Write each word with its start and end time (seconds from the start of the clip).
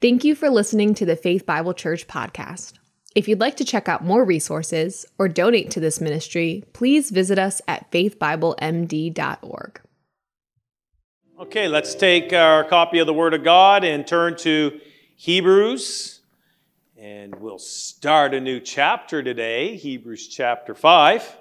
Thank 0.00 0.24
you 0.24 0.34
for 0.34 0.48
listening 0.48 0.94
to 0.94 1.04
the 1.04 1.14
Faith 1.14 1.44
Bible 1.44 1.74
Church 1.74 2.08
podcast. 2.08 2.72
If 3.14 3.28
you'd 3.28 3.38
like 3.38 3.58
to 3.58 3.66
check 3.66 3.86
out 3.86 4.02
more 4.02 4.24
resources 4.24 5.04
or 5.18 5.28
donate 5.28 5.70
to 5.72 5.80
this 5.80 6.00
ministry, 6.00 6.64
please 6.72 7.10
visit 7.10 7.38
us 7.38 7.60
at 7.68 7.90
faithbiblemd.org. 7.90 9.80
Okay, 11.38 11.68
let's 11.68 11.94
take 11.94 12.32
our 12.32 12.64
copy 12.64 12.98
of 12.98 13.06
the 13.06 13.12
Word 13.12 13.34
of 13.34 13.44
God 13.44 13.84
and 13.84 14.06
turn 14.06 14.38
to 14.38 14.80
Hebrews. 15.16 16.20
And 16.96 17.34
we'll 17.34 17.58
start 17.58 18.32
a 18.32 18.40
new 18.40 18.58
chapter 18.58 19.22
today, 19.22 19.76
Hebrews 19.76 20.28
chapter 20.28 20.74
5, 20.74 21.36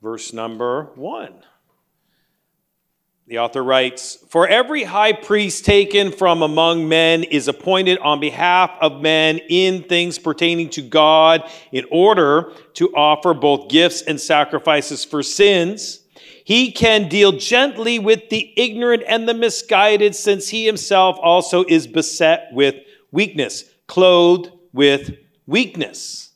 verse 0.00 0.32
number 0.32 0.92
1. 0.94 1.42
The 3.28 3.38
author 3.38 3.62
writes 3.62 4.18
For 4.30 4.48
every 4.48 4.82
high 4.82 5.12
priest 5.12 5.64
taken 5.64 6.10
from 6.10 6.42
among 6.42 6.88
men 6.88 7.22
is 7.22 7.46
appointed 7.46 7.98
on 7.98 8.18
behalf 8.18 8.72
of 8.80 9.00
men 9.00 9.38
in 9.48 9.84
things 9.84 10.18
pertaining 10.18 10.70
to 10.70 10.82
God 10.82 11.48
in 11.70 11.86
order 11.90 12.52
to 12.74 12.94
offer 12.94 13.32
both 13.32 13.68
gifts 13.68 14.02
and 14.02 14.20
sacrifices 14.20 15.04
for 15.04 15.22
sins. 15.22 16.00
He 16.44 16.72
can 16.72 17.08
deal 17.08 17.32
gently 17.32 18.00
with 18.00 18.28
the 18.28 18.52
ignorant 18.56 19.04
and 19.06 19.28
the 19.28 19.34
misguided, 19.34 20.16
since 20.16 20.48
he 20.48 20.66
himself 20.66 21.16
also 21.22 21.64
is 21.68 21.86
beset 21.86 22.48
with 22.52 22.74
weakness, 23.12 23.64
clothed 23.86 24.50
with 24.72 25.12
weakness. 25.46 26.31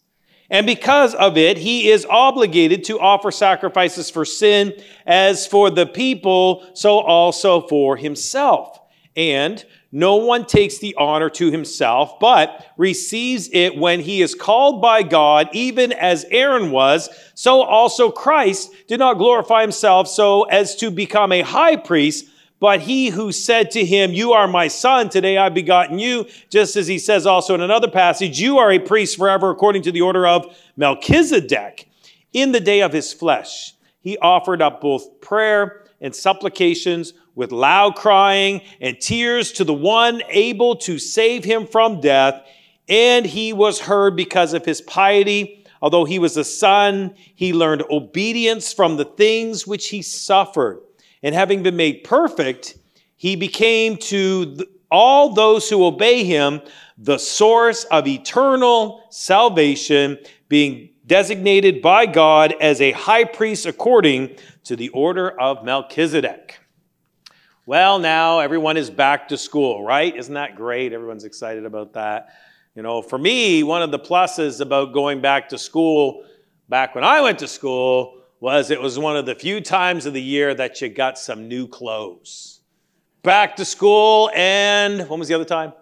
And 0.51 0.67
because 0.67 1.15
of 1.15 1.37
it, 1.37 1.59
he 1.59 1.91
is 1.91 2.07
obligated 2.09 2.85
to 2.85 3.01
offer 3.01 3.31
sacrifices 3.31 4.11
for 4.11 4.25
sin 4.25 4.75
as 5.07 5.47
for 5.47 5.71
the 5.71 5.87
people, 5.87 6.69
so 6.75 6.99
also 6.99 7.67
for 7.67 7.97
himself. 7.97 8.81
And 9.17 9.65
no 9.91 10.17
one 10.17 10.45
takes 10.45 10.79
the 10.79 10.95
honor 10.97 11.31
to 11.31 11.51
himself, 11.51 12.21
but 12.21 12.67
receives 12.77 13.49
it 13.53 13.77
when 13.77 14.01
he 14.01 14.21
is 14.21 14.35
called 14.35 14.83
by 14.83 15.03
God, 15.03 15.49
even 15.53 15.93
as 15.93 16.27
Aaron 16.30 16.71
was. 16.71 17.09
So 17.35 17.63
also 17.63 18.10
Christ 18.10 18.73
did 18.88 18.99
not 18.99 19.15
glorify 19.15 19.63
himself 19.63 20.07
so 20.07 20.43
as 20.45 20.77
to 20.77 20.91
become 20.91 21.33
a 21.33 21.41
high 21.41 21.77
priest 21.77 22.27
but 22.59 22.80
he 22.80 23.09
who 23.09 23.32
said 23.32 23.71
to 23.73 23.85
him, 23.85 24.12
You 24.12 24.32
are 24.32 24.49
my 24.49 24.68
son, 24.68 25.09
today 25.10 25.37
I've 25.37 25.54
begotten 25.54 25.99
you, 25.99 26.26
just 26.49 26.76
as 26.76 26.87
he 26.87 26.98
says 26.98 27.26
also 27.26 27.54
in 27.54 27.60
another 27.60 27.90
passage, 27.90 28.40
You 28.40 28.59
are 28.59 28.73
a 28.73 28.79
priest 28.79 29.18
forever 29.18 29.51
according 29.51 29.82
to 29.82 29.93
the 29.93 30.01
order 30.01 30.26
of 30.26 30.46
Melchizedek. 30.76 31.88
In 32.32 32.52
the 32.52 32.60
day 32.60 32.82
of 32.82 32.93
his 32.93 33.13
flesh, 33.13 33.74
he 34.01 34.16
offered 34.18 34.63
up 34.63 34.80
both 34.80 35.21
prayer 35.21 35.85
and 36.01 36.15
supplications 36.15 37.13
with 37.35 37.52
loud 37.52 37.95
crying 37.95 38.63
and 38.80 38.98
tears 39.01 39.52
to 39.52 39.65
the 39.65 39.74
one 39.74 40.23
able 40.29 40.76
to 40.76 40.98
save 40.98 41.45
him 41.45 41.66
from 41.66 42.01
death. 42.01 42.43
And 42.88 43.26
he 43.26 43.52
was 43.52 43.80
heard 43.80 44.16
because 44.16 44.54
of 44.54 44.65
his 44.65 44.80
piety. 44.80 45.65
Although 45.82 46.04
he 46.04 46.18
was 46.18 46.37
a 46.37 46.45
son, 46.45 47.15
he 47.35 47.52
learned 47.52 47.82
obedience 47.91 48.73
from 48.73 48.96
the 48.96 49.04
things 49.04 49.66
which 49.66 49.88
he 49.88 50.01
suffered 50.01 50.80
and 51.27 51.35
having 51.35 51.65
been 51.65 51.74
made 51.74 52.05
perfect, 52.05 52.79
he 53.16 53.35
became 53.35 53.96
to 53.96 54.65
all 54.93 55.35
those 55.35 55.69
who 55.69 55.85
obey 55.85 56.23
him 56.23 56.60
the 56.99 57.19
source 57.19 57.82
of 57.82 58.07
eternal 58.07 59.02
salvation, 59.10 60.19
being 60.49 60.88
designated 61.04 61.82
by 61.82 62.07
God 62.07 62.54
as 62.60 62.80
a 62.80 62.93
high 62.93 63.24
priest 63.24 63.66
according 63.66 64.37
to 64.62 64.77
the 64.77 64.88
order 64.91 65.28
of 65.41 65.65
Melchizedek. 65.65 66.60
Well, 67.66 67.99
now 67.99 68.38
everyone 68.38 68.77
is 68.77 68.88
back 68.88 69.27
to 69.31 69.37
school, 69.37 69.82
right? 69.82 70.15
Isn't 70.15 70.34
that 70.34 70.54
great? 70.54 70.93
Everyone's 70.93 71.25
excited 71.25 71.65
about 71.65 71.94
that. 71.94 72.28
You 72.77 72.84
know, 72.84 73.03
for 73.03 73.19
me, 73.19 73.65
one 73.65 73.82
of 73.82 73.91
the 73.91 73.99
pluses 73.99 74.60
about 74.60 74.93
going 74.93 75.21
back 75.21 75.49
to 75.49 75.59
school 75.59 76.25
back 76.69 76.94
when 76.94 77.03
I 77.03 77.21
went 77.21 77.41
to 77.41 77.49
school 77.49 78.22
was 78.47 78.71
it 78.71 78.81
was 78.81 78.97
one 78.97 79.16
of 79.16 79.26
the 79.26 79.34
few 79.34 79.60
times 79.60 80.06
of 80.06 80.12
the 80.12 80.22
year 80.22 80.54
that 80.54 80.81
you 80.81 80.88
got 80.88 81.19
some 81.19 81.48
new 81.48 81.66
clothes. 81.66 82.60
Back 83.25 83.56
to 83.56 83.65
school, 83.65 84.31
and 84.37 85.00
when 85.09 85.19
was 85.19 85.26
the 85.26 85.34
other 85.34 85.44
time? 85.44 85.72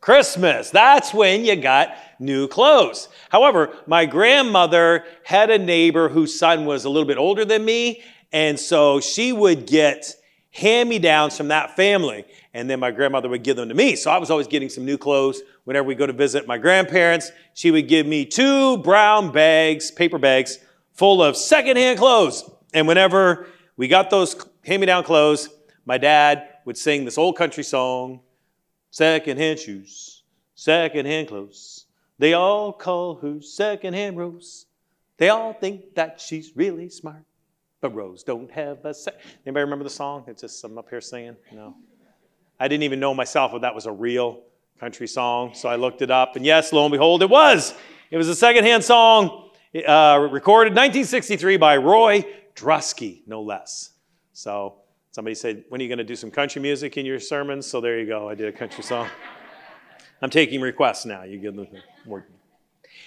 Christmas. 0.00 0.70
That's 0.70 1.12
when 1.12 1.44
you 1.44 1.56
got 1.56 1.94
new 2.18 2.48
clothes. 2.48 3.10
However, 3.28 3.76
my 3.86 4.06
grandmother 4.06 5.04
had 5.24 5.50
a 5.50 5.58
neighbor 5.58 6.08
whose 6.08 6.38
son 6.38 6.64
was 6.64 6.86
a 6.86 6.88
little 6.88 7.06
bit 7.06 7.18
older 7.18 7.44
than 7.44 7.62
me, 7.66 8.02
and 8.32 8.58
so 8.58 8.98
she 8.98 9.34
would 9.34 9.66
get 9.66 10.10
hand 10.52 10.88
me 10.88 10.98
downs 10.98 11.36
from 11.36 11.48
that 11.48 11.76
family, 11.76 12.24
and 12.54 12.70
then 12.70 12.80
my 12.80 12.92
grandmother 12.92 13.28
would 13.28 13.42
give 13.42 13.56
them 13.56 13.68
to 13.68 13.74
me. 13.74 13.94
So 13.94 14.10
I 14.10 14.16
was 14.16 14.30
always 14.30 14.46
getting 14.46 14.70
some 14.70 14.86
new 14.86 14.96
clothes. 14.96 15.42
Whenever 15.64 15.86
we 15.86 15.94
go 15.94 16.06
to 16.06 16.14
visit 16.14 16.46
my 16.46 16.56
grandparents, 16.56 17.30
she 17.52 17.70
would 17.70 17.88
give 17.88 18.06
me 18.06 18.24
two 18.24 18.78
brown 18.78 19.32
bags, 19.32 19.90
paper 19.90 20.16
bags, 20.16 20.60
full 20.94 21.22
of 21.22 21.36
secondhand 21.36 21.98
clothes. 21.98 22.48
And 22.72 22.88
whenever 22.88 23.46
we 23.76 23.88
got 23.88 24.10
those 24.10 24.34
hand 24.64 24.80
me 24.80 24.86
down 24.86 25.04
clothes, 25.04 25.48
my 25.84 25.98
dad 25.98 26.48
would 26.64 26.78
sing 26.78 27.04
this 27.04 27.18
old 27.18 27.36
country 27.36 27.62
song 27.62 28.20
Secondhand 28.94 29.58
shoes, 29.58 30.22
secondhand 30.54 31.26
clothes. 31.26 31.86
They 32.20 32.32
all 32.32 32.72
call 32.72 33.16
her 33.16 33.40
secondhand 33.40 34.16
Rose. 34.16 34.66
They 35.16 35.30
all 35.30 35.52
think 35.52 35.96
that 35.96 36.20
she's 36.20 36.52
really 36.54 36.88
smart. 36.88 37.24
But 37.80 37.92
Rose 37.92 38.22
don't 38.22 38.48
have 38.52 38.84
a 38.84 38.94
sec. 38.94 39.14
Anybody 39.44 39.64
remember 39.64 39.82
the 39.82 39.90
song? 39.90 40.22
It's 40.28 40.42
just 40.42 40.60
some 40.60 40.78
up 40.78 40.88
here 40.90 41.00
singing? 41.00 41.34
No. 41.52 41.74
I 42.60 42.68
didn't 42.68 42.84
even 42.84 43.00
know 43.00 43.12
myself 43.12 43.52
if 43.52 43.62
that 43.62 43.74
was 43.74 43.86
a 43.86 43.90
real 43.90 44.42
country 44.78 45.08
song. 45.08 45.54
So 45.54 45.68
I 45.68 45.74
looked 45.74 46.00
it 46.00 46.12
up. 46.12 46.36
And 46.36 46.46
yes, 46.46 46.72
lo 46.72 46.84
and 46.84 46.92
behold, 46.92 47.20
it 47.22 47.28
was. 47.28 47.74
It 48.12 48.16
was 48.16 48.28
a 48.28 48.36
secondhand 48.36 48.84
song 48.84 49.43
uh, 49.74 50.28
recorded 50.30 50.70
1963 50.70 51.56
by 51.56 51.76
Roy 51.76 52.24
Drusky, 52.54 53.22
no 53.26 53.42
less. 53.42 53.90
So 54.32 54.76
somebody 55.10 55.34
said, 55.34 55.64
when 55.68 55.80
are 55.80 55.84
you 55.84 55.88
going 55.88 55.98
to 55.98 56.04
do 56.04 56.16
some 56.16 56.30
country 56.30 56.62
music 56.62 56.96
in 56.96 57.04
your 57.04 57.18
sermons? 57.18 57.66
So 57.66 57.80
there 57.80 57.98
you 57.98 58.06
go. 58.06 58.28
I 58.28 58.34
did 58.34 58.48
a 58.48 58.56
country 58.56 58.84
song. 58.84 59.08
I'm 60.22 60.30
taking 60.30 60.60
requests 60.60 61.04
now. 61.04 61.24
You 61.24 61.38
give 61.38 61.56
them 61.56 61.66
more. 62.06 62.26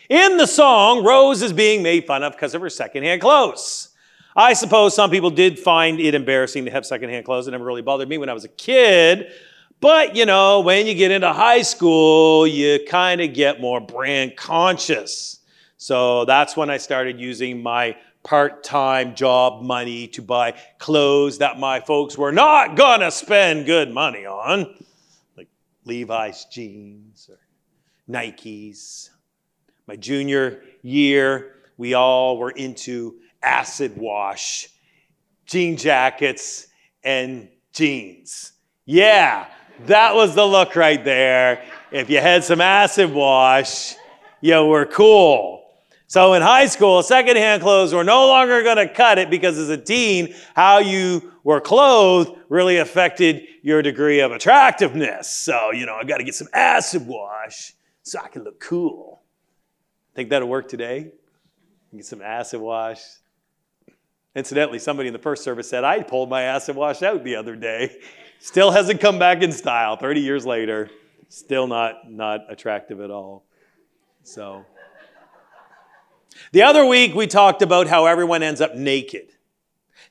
In 0.10 0.38
the 0.38 0.46
song, 0.46 1.04
Rose 1.04 1.42
is 1.42 1.54
being 1.54 1.82
made 1.84 2.06
fun 2.06 2.24
of 2.24 2.34
because 2.34 2.54
of 2.54 2.62
her 2.62 2.70
secondhand 2.70 3.22
clothes. 3.22 3.90
I 4.36 4.54
suppose 4.54 4.94
some 4.94 5.10
people 5.10 5.32
did 5.32 5.58
find 5.58 6.00
it 6.00 6.14
embarrassing 6.14 6.66
to 6.66 6.72
have 6.72 6.86
secondhand 6.86 7.26
clothes. 7.26 7.48
It 7.48 7.52
never 7.52 7.66
really 7.66 7.82
bothered 7.82 8.08
me 8.08 8.18
when 8.18 8.30
I 8.30 8.34
was 8.34 8.44
a 8.44 8.50
kid. 8.50 9.32
But, 9.80 10.16
you 10.16 10.26
know, 10.26 10.62
when 10.62 10.86
you 10.86 10.94
get 10.94 11.12
into 11.12 11.32
high 11.32 11.62
school, 11.62 12.46
you 12.46 12.80
kind 12.88 13.22
of 13.22 13.34
get 13.34 13.60
more 13.62 13.80
brand 13.80 14.36
conscious. 14.36 15.40
So 15.78 16.26
that's 16.26 16.58
when 16.58 16.70
I 16.70 16.78
started 16.78 17.20
using 17.20 17.62
my 17.62 17.96
part 18.24 18.64
time 18.64 19.16
job 19.16 19.62
money 19.62 20.08
to 20.08 20.22
buy 20.22 20.56
clothes 20.80 21.38
that 21.38 21.60
my 21.60 21.80
folks 21.80 22.18
were 22.18 22.32
not 22.32 22.76
to 22.76 23.12
spend 23.12 23.66
good 23.66 23.94
money 23.94 24.26
on, 24.26 24.84
like 25.38 25.48
Levi's 25.86 26.46
jeans 26.46 27.30
or 27.30 27.40
Nikes. 28.12 29.10
My 29.88 29.96
junior 29.96 30.64
year, 30.82 31.56
we 31.78 31.94
all 31.94 32.38
were 32.38 32.52
into 32.52 33.20
acid 33.42 33.96
wash, 33.96 34.68
jean 35.46 35.78
jackets, 35.78 36.68
and 37.04 37.48
jeans. 37.72 38.52
Yeah, 38.86 39.48
that 39.86 40.16
was 40.16 40.36
the 40.36 40.46
look 40.46 40.76
right 40.76 41.04
there. 41.04 41.64
If 41.92 42.10
you 42.10 42.20
had 42.20 42.44
some 42.44 42.62
acid 42.62 43.14
wash, 43.14 43.96
you 44.42 44.66
were 44.66 44.86
cool. 44.86 45.57
So 46.10 46.34
in 46.34 46.42
high 46.42 46.68
school, 46.68 47.04
secondhand 47.04 47.62
clothes 47.62 47.94
were 47.94 48.06
no 48.06 48.28
longer 48.28 48.64
going 48.64 48.78
to 48.78 48.88
cut 48.88 49.20
it 49.20 49.30
because 49.30 49.58
as 49.58 49.68
a 49.68 49.78
teen, 49.78 50.34
how 50.56 50.78
you 50.78 51.34
were 51.44 51.60
clothed 51.60 52.32
really 52.48 52.78
affected 52.78 53.44
your 53.62 53.82
degree 53.82 54.22
of 54.22 54.32
attractiveness. 54.32 55.30
So, 55.30 55.72
you 55.72 55.86
know, 55.86 55.96
I 55.96 56.06
got 56.06 56.18
to 56.18 56.24
get 56.24 56.34
some 56.34 56.48
acid 56.54 57.06
wash 57.06 57.74
so 58.04 58.20
I 58.24 58.30
can 58.30 58.46
look 58.46 58.58
cool. 58.62 59.22
Think 60.16 60.30
that'll 60.30 60.48
work 60.48 60.70
today? 60.70 61.12
Get 61.94 62.06
some 62.06 62.22
acid 62.22 62.62
wash. 62.62 63.02
Incidentally, 64.34 64.80
somebody 64.80 65.08
in 65.08 65.14
the 65.14 65.20
first 65.20 65.44
service 65.44 65.70
said, 65.70 65.84
I 65.84 66.04
pulled 66.04 66.30
my 66.30 66.44
acid 66.44 66.78
wash 66.78 67.04
out 67.04 67.26
the 67.26 67.36
other 67.36 67.58
day. 67.58 67.98
Still 68.40 68.72
hasn't 68.72 69.02
come 69.02 69.20
back 69.20 69.42
in 69.42 69.52
style 69.52 69.98
30 69.98 70.22
years 70.22 70.46
later. 70.46 70.90
Still 71.28 71.68
not, 71.68 72.10
not 72.10 72.42
attractive 72.50 73.02
at 73.02 73.12
all. 73.12 73.44
So. 74.24 74.64
The 76.52 76.64
other 76.64 76.86
week, 76.86 77.14
we 77.16 77.28
talked 77.28 77.62
about 77.62 77.88
how 77.88 78.06
everyone 78.06 78.44
ends 78.44 78.62
up 78.62 78.76
naked. 78.76 79.34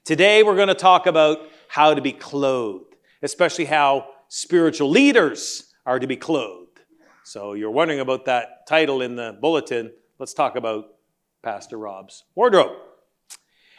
Today, 0.05 0.43
we're 0.43 0.57
going 0.57 0.69
to 0.69 0.75
talk 0.75 1.07
about 1.07 1.39
how 1.69 1.95
to 1.95 2.01
be 2.01 2.13
clothed, 2.13 2.95
especially 3.23 3.65
how 3.65 4.09
spiritual 4.29 4.91
leaders 4.91 5.75
are 5.85 5.99
to 5.99 6.07
be 6.07 6.17
clothed. 6.17 6.81
So, 7.25 7.55
you're 7.55 7.71
wondering 7.71 8.01
about 8.01 8.27
that 8.27 8.67
title 8.67 9.03
in 9.03 9.17
the 9.17 9.37
bulletin. 9.41 9.93
Let's 10.19 10.35
talk 10.35 10.57
about 10.57 10.95
Pastor 11.43 11.79
Rob's 11.79 12.25
wardrobe. 12.35 12.77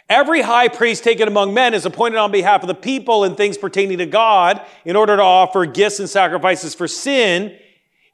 Every 0.09 0.41
high 0.41 0.69
priest 0.69 1.03
taken 1.03 1.27
among 1.27 1.53
men 1.53 1.73
is 1.73 1.85
appointed 1.85 2.17
on 2.17 2.31
behalf 2.31 2.61
of 2.61 2.67
the 2.67 2.75
people 2.75 3.25
in 3.25 3.35
things 3.35 3.57
pertaining 3.57 3.97
to 3.97 4.05
God 4.05 4.65
in 4.85 4.95
order 4.95 5.17
to 5.17 5.21
offer 5.21 5.65
gifts 5.65 5.99
and 5.99 6.09
sacrifices 6.09 6.73
for 6.73 6.87
sin. 6.87 7.57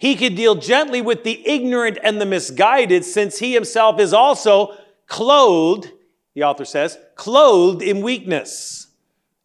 He 0.03 0.17
could 0.17 0.35
deal 0.35 0.55
gently 0.55 1.01
with 1.01 1.23
the 1.23 1.47
ignorant 1.47 1.97
and 2.03 2.19
the 2.19 2.25
misguided 2.25 3.05
since 3.05 3.39
he 3.39 3.53
himself 3.53 4.01
is 4.01 4.11
also 4.11 4.75
clothed, 5.07 5.89
the 6.33 6.43
author 6.43 6.65
says, 6.65 6.97
clothed 7.15 7.81
in 7.81 8.01
weakness. 8.01 8.87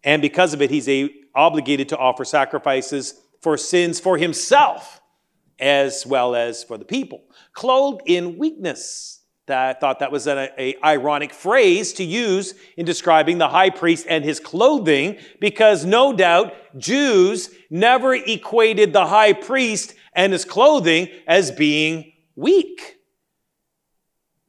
And 0.03 0.21
because 0.21 0.55
of 0.55 0.61
it, 0.61 0.69
he's 0.69 0.89
a, 0.89 1.15
obligated 1.33 1.91
to 1.91 1.97
offer 1.97 2.25
sacrifices 2.25 3.21
for 3.41 3.57
sins 3.57 4.01
for 4.01 4.19
himself 4.19 5.01
as 5.61 6.05
well 6.05 6.35
as 6.35 6.65
for 6.65 6.77
the 6.77 6.85
people. 6.85 7.23
Clothed 7.53 8.03
in 8.07 8.37
weakness. 8.37 9.21
I 9.49 9.75
thought 9.75 10.01
that 10.01 10.11
was 10.11 10.27
an 10.27 10.49
a, 10.59 10.75
ironic 10.85 11.33
phrase 11.33 11.93
to 11.95 12.05
use 12.05 12.55
in 12.77 12.85
describing 12.85 13.39
the 13.39 13.49
high 13.49 13.71
priest 13.71 14.07
and 14.09 14.25
his 14.25 14.41
clothing, 14.41 15.19
because 15.39 15.85
no 15.85 16.13
doubt 16.13 16.53
Jews 16.77 17.51
never 17.71 18.13
equated 18.13 18.93
the 18.93 19.07
high 19.07 19.35
priest 19.35 19.95
and 20.19 20.33
his 20.33 20.45
clothing 20.45 21.09
as 21.29 21.53
being 21.53 22.13
weak. 22.35 22.97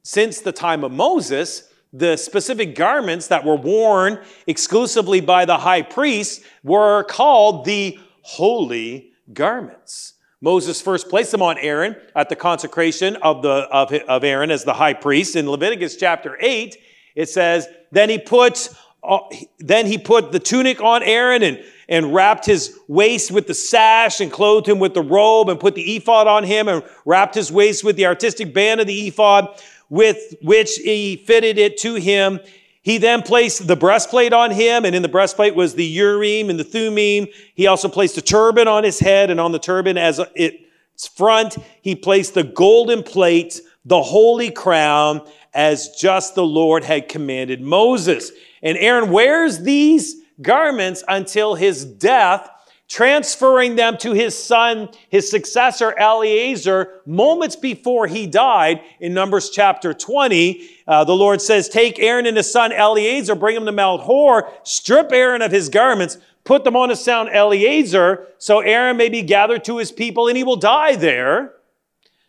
Since 0.02 0.42
the 0.42 0.52
time 0.52 0.84
of 0.84 0.92
Moses, 0.92 1.72
the 1.94 2.18
specific 2.18 2.74
garments 2.74 3.28
that 3.28 3.46
were 3.46 3.56
worn 3.56 4.20
exclusively 4.48 5.22
by 5.22 5.46
the 5.46 5.60
high 5.60 5.84
priest 5.84 6.42
were 6.64 7.04
called 7.04 7.66
the 7.66 8.00
holy 8.24 9.12
garments. 9.32 10.14
Moses 10.42 10.82
first 10.82 11.08
placed 11.08 11.32
them 11.32 11.44
on 11.44 11.60
Aaron 11.60 11.96
at 12.16 12.30
the 12.30 12.36
consecration 12.36 13.18
of, 13.18 13.44
the, 13.44 13.68
of, 13.72 13.94
of 13.94 14.24
Aaron 14.24 14.50
as 14.50 14.64
the 14.64 14.74
high 14.74 14.94
priest. 14.94 15.36
In 15.36 15.48
Leviticus 15.48 15.98
chapter 15.98 16.36
8, 16.42 16.78
it 17.16 17.30
says, 17.30 17.68
Then 17.92 18.10
he 18.10 18.18
put, 18.18 18.70
uh, 18.70 18.74
Uh, 19.04 19.20
then 19.60 19.86
he 19.86 19.98
put 19.98 20.32
the 20.32 20.40
tunic 20.40 20.82
on 20.82 21.02
Aaron 21.04 21.42
and, 21.42 21.64
and 21.88 22.14
wrapped 22.14 22.46
his 22.46 22.78
waist 22.88 23.32
with 23.32 23.48
the 23.48 23.54
sash 23.54 24.20
and 24.20 24.32
clothed 24.32 24.68
him 24.68 24.80
with 24.80 24.94
the 24.94 25.02
robe 25.02 25.50
and 25.50 25.60
put 25.60 25.76
the 25.76 25.96
ephod 25.96 26.28
on 26.28 26.44
him 26.44 26.68
and 26.68 26.84
wrapped 27.06 27.36
his 27.36 27.52
waist 27.52 27.84
with 27.84 27.96
the 27.96 28.06
artistic 28.06 28.54
band 28.54 28.82
of 28.82 28.88
the 28.88 29.08
ephod 29.08 29.48
with 29.90 30.36
which 30.42 30.76
he 30.76 31.16
fitted 31.16 31.58
it 31.58 31.78
to 31.78 31.96
him. 31.96 32.40
He 32.82 32.98
then 32.98 33.22
placed 33.22 33.68
the 33.68 33.76
breastplate 33.76 34.34
on 34.34 34.52
him, 34.52 34.86
and 34.86 34.96
in 34.96 35.02
the 35.02 35.10
breastplate 35.10 35.56
was 35.56 35.76
the 35.76 35.86
Urim 35.86 36.50
and 36.50 36.60
the 36.60 36.64
Thummim. 36.64 37.28
He 37.56 37.68
also 37.68 37.90
placed 37.90 38.18
a 38.18 38.22
turban 38.22 38.68
on 38.68 38.84
his 38.84 39.00
head, 39.00 39.30
and 39.30 39.40
on 39.40 39.52
the 39.52 39.60
turban 39.60 39.98
as 39.98 40.22
its 40.36 41.08
front, 41.08 41.58
he 41.82 41.96
placed 41.96 42.34
the 42.34 42.44
golden 42.44 43.04
plate, 43.04 43.62
the 43.86 44.02
holy 44.02 44.50
crown, 44.50 45.28
as 45.54 45.90
just 46.00 46.36
the 46.36 46.46
Lord 46.46 46.84
had 46.84 47.10
commanded 47.10 47.62
Moses. 47.62 48.32
And 48.62 48.78
Aaron 48.78 49.12
wears 49.12 49.60
these 49.60 50.16
garments 50.42 51.04
until 51.08 51.56
his 51.56 51.86
death 51.86 52.50
transferring 52.90 53.76
them 53.76 53.96
to 53.98 54.14
his 54.14 54.36
son, 54.36 54.90
his 55.10 55.30
successor, 55.30 55.98
Eleazar, 55.98 57.02
moments 57.06 57.56
before 57.56 58.08
he 58.08 58.26
died 58.26 58.82
in 59.00 59.14
Numbers 59.14 59.52
chapter 59.52 59.94
20. 59.94 60.68
Uh, 60.88 61.04
the 61.04 61.16
Lord 61.16 61.40
says, 61.40 61.70
Take 61.70 62.00
Aaron 62.00 62.26
and 62.26 62.36
his 62.36 62.52
son 62.52 62.72
Eleazar, 62.72 63.36
bring 63.36 63.56
him 63.56 63.66
to 63.66 63.72
Mount 63.72 64.02
Hor, 64.02 64.52
strip 64.64 65.12
Aaron 65.12 65.44
of 65.44 65.52
his 65.52 65.70
garments, 65.70 66.18
put 66.44 66.64
them 66.64 66.76
on 66.76 66.90
his 66.90 67.00
son 67.00 67.30
Eleazar, 67.30 68.28
so 68.40 68.60
Aaron 68.60 68.98
may 68.98 69.10
be 69.10 69.22
gathered 69.22 69.64
to 69.66 69.78
his 69.78 69.92
people 69.92 70.28
and 70.28 70.36
he 70.36 70.44
will 70.44 70.56
die 70.56 70.96
there. 70.96 71.54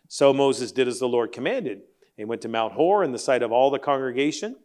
So 0.07 0.31
Moses 0.31 0.71
did 0.71 0.87
as 0.87 0.99
the 0.99 1.07
Lord 1.07 1.31
commanded. 1.31 1.81
He 2.17 2.25
went 2.25 2.41
to 2.41 2.49
Mount 2.49 2.73
Hor 2.73 3.03
in 3.03 3.13
the 3.13 3.17
sight 3.17 3.41
of 3.41 3.51
all 3.51 3.71
the 3.71 3.79
congregation. 3.79 4.57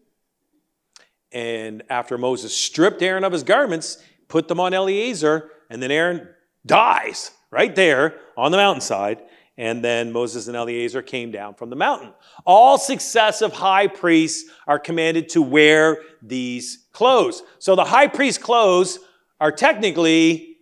And 1.36 1.82
after 1.90 2.16
Moses 2.16 2.56
stripped 2.56 3.02
Aaron 3.02 3.22
of 3.22 3.30
his 3.30 3.42
garments, 3.42 3.98
put 4.26 4.48
them 4.48 4.58
on 4.58 4.72
Eleazar, 4.72 5.50
and 5.68 5.82
then 5.82 5.90
Aaron 5.90 6.30
dies 6.64 7.30
right 7.50 7.76
there 7.76 8.14
on 8.38 8.52
the 8.52 8.56
mountainside. 8.56 9.20
And 9.58 9.84
then 9.84 10.12
Moses 10.12 10.48
and 10.48 10.56
Eleazar 10.56 11.02
came 11.02 11.30
down 11.30 11.52
from 11.52 11.68
the 11.68 11.76
mountain. 11.76 12.14
All 12.46 12.78
successive 12.78 13.52
high 13.52 13.86
priests 13.86 14.50
are 14.66 14.78
commanded 14.78 15.28
to 15.30 15.42
wear 15.42 15.98
these 16.22 16.86
clothes. 16.92 17.42
So 17.58 17.76
the 17.76 17.84
high 17.84 18.06
priest 18.06 18.40
clothes 18.40 18.98
are 19.38 19.52
technically 19.52 20.56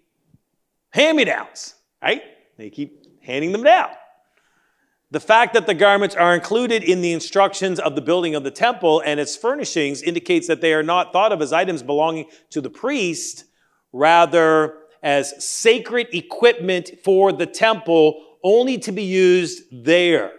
hand 0.91 1.17
me 1.17 1.25
downs, 1.25 1.77
right? 2.03 2.23
They 2.57 2.71
keep 2.71 3.23
handing 3.23 3.53
them 3.53 3.63
down. 3.63 3.91
The 5.15 5.21
fact 5.21 5.55
that 5.55 5.69
the 5.69 5.75
garments 5.75 6.17
are 6.17 6.35
included 6.35 6.83
in 6.83 7.01
the 7.01 7.13
instructions 7.13 7.79
of 7.79 7.95
the 7.95 8.01
building 8.01 8.35
of 8.35 8.43
the 8.43 8.51
temple 8.51 9.01
and 9.07 9.21
its 9.21 9.37
furnishings 9.37 10.03
indicates 10.03 10.49
that 10.49 10.61
they 10.61 10.75
are 10.75 10.83
not 10.83 11.13
thought 11.13 11.31
of 11.31 11.41
as 11.41 11.53
items 11.53 11.85
belonging 11.85 12.27
to 12.51 12.61
the 12.61 12.69
priest, 12.69 13.45
rather 13.93 14.75
as 15.05 15.33
sacred 15.39 16.09
equipment 16.13 16.91
for 17.05 17.31
the 17.33 17.47
temple 17.47 18.39
only 18.43 18.77
to 18.79 18.91
be 18.91 19.05
used 19.05 19.63
there. 19.71 20.33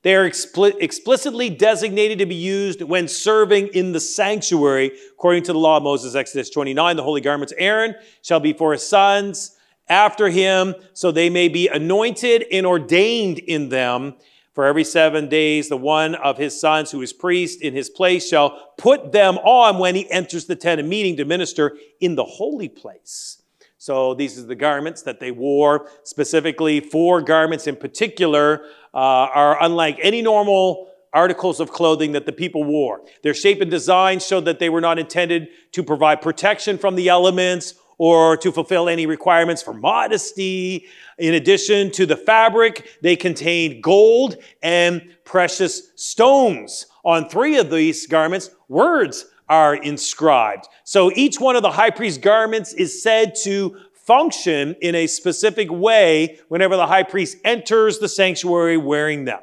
They 0.00 0.14
are 0.14 0.26
expli- 0.26 0.80
explicitly 0.80 1.50
designated 1.50 2.18
to 2.20 2.26
be 2.26 2.34
used 2.34 2.80
when 2.80 3.08
serving 3.08 3.66
in 3.74 3.92
the 3.92 4.00
sanctuary, 4.00 4.92
according 5.12 5.42
to 5.42 5.52
the 5.52 5.58
law 5.58 5.76
of 5.76 5.82
Moses, 5.82 6.14
Exodus 6.14 6.48
29. 6.48 6.96
The 6.96 7.02
holy 7.02 7.20
garments 7.20 7.52
Aaron 7.58 7.94
shall 8.22 8.40
be 8.40 8.54
for 8.54 8.72
his 8.72 8.88
sons 8.88 9.53
after 9.88 10.28
him, 10.28 10.74
so 10.92 11.10
they 11.10 11.30
may 11.30 11.48
be 11.48 11.68
anointed 11.68 12.44
and 12.50 12.66
ordained 12.66 13.38
in 13.38 13.68
them. 13.68 14.14
For 14.52 14.64
every 14.66 14.84
seven 14.84 15.28
days, 15.28 15.68
the 15.68 15.76
one 15.76 16.14
of 16.14 16.38
his 16.38 16.58
sons 16.58 16.92
who 16.92 17.02
is 17.02 17.12
priest 17.12 17.60
in 17.60 17.74
his 17.74 17.90
place 17.90 18.28
shall 18.28 18.72
put 18.78 19.10
them 19.10 19.36
on 19.38 19.78
when 19.78 19.96
he 19.96 20.08
enters 20.10 20.46
the 20.46 20.54
tent 20.54 20.80
of 20.80 20.86
meeting 20.86 21.16
to 21.16 21.24
minister 21.24 21.76
in 22.00 22.14
the 22.14 22.24
holy 22.24 22.68
place. 22.68 23.42
So 23.78 24.14
these 24.14 24.38
are 24.38 24.46
the 24.46 24.54
garments 24.54 25.02
that 25.02 25.18
they 25.18 25.32
wore. 25.32 25.88
Specifically, 26.04 26.78
four 26.80 27.20
garments 27.20 27.66
in 27.66 27.76
particular 27.76 28.64
uh, 28.94 28.96
are 28.96 29.62
unlike 29.62 29.98
any 30.00 30.22
normal 30.22 30.88
articles 31.12 31.60
of 31.60 31.70
clothing 31.70 32.12
that 32.12 32.24
the 32.24 32.32
people 32.32 32.64
wore. 32.64 33.02
Their 33.22 33.34
shape 33.34 33.60
and 33.60 33.70
design 33.70 34.20
showed 34.20 34.44
that 34.46 34.58
they 34.58 34.70
were 34.70 34.80
not 34.80 34.98
intended 34.98 35.48
to 35.72 35.82
provide 35.82 36.22
protection 36.22 36.78
from 36.78 36.94
the 36.94 37.08
elements 37.08 37.74
or 37.98 38.36
to 38.38 38.52
fulfill 38.52 38.88
any 38.88 39.06
requirements 39.06 39.62
for 39.62 39.74
modesty. 39.74 40.86
In 41.18 41.34
addition 41.34 41.90
to 41.92 42.06
the 42.06 42.16
fabric, 42.16 42.98
they 43.02 43.16
contained 43.16 43.82
gold 43.82 44.36
and 44.62 45.02
precious 45.24 45.92
stones. 45.96 46.86
On 47.04 47.28
three 47.28 47.58
of 47.58 47.70
these 47.70 48.06
garments, 48.06 48.50
words 48.68 49.26
are 49.48 49.76
inscribed. 49.76 50.68
So 50.84 51.12
each 51.14 51.38
one 51.38 51.56
of 51.56 51.62
the 51.62 51.70
high 51.70 51.90
priest's 51.90 52.18
garments 52.18 52.72
is 52.72 53.02
said 53.02 53.34
to 53.42 53.76
function 53.92 54.76
in 54.82 54.94
a 54.94 55.06
specific 55.06 55.70
way 55.70 56.38
whenever 56.48 56.76
the 56.76 56.86
high 56.86 57.02
priest 57.02 57.38
enters 57.44 57.98
the 57.98 58.08
sanctuary 58.08 58.76
wearing 58.76 59.24
them. 59.24 59.40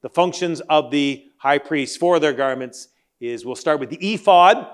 The 0.00 0.08
functions 0.08 0.60
of 0.62 0.90
the 0.90 1.30
high 1.36 1.58
priest 1.58 1.98
for 1.98 2.18
their 2.18 2.32
garments 2.32 2.88
is 3.20 3.44
we'll 3.44 3.54
start 3.54 3.78
with 3.78 3.90
the 3.90 4.14
ephod, 4.14 4.66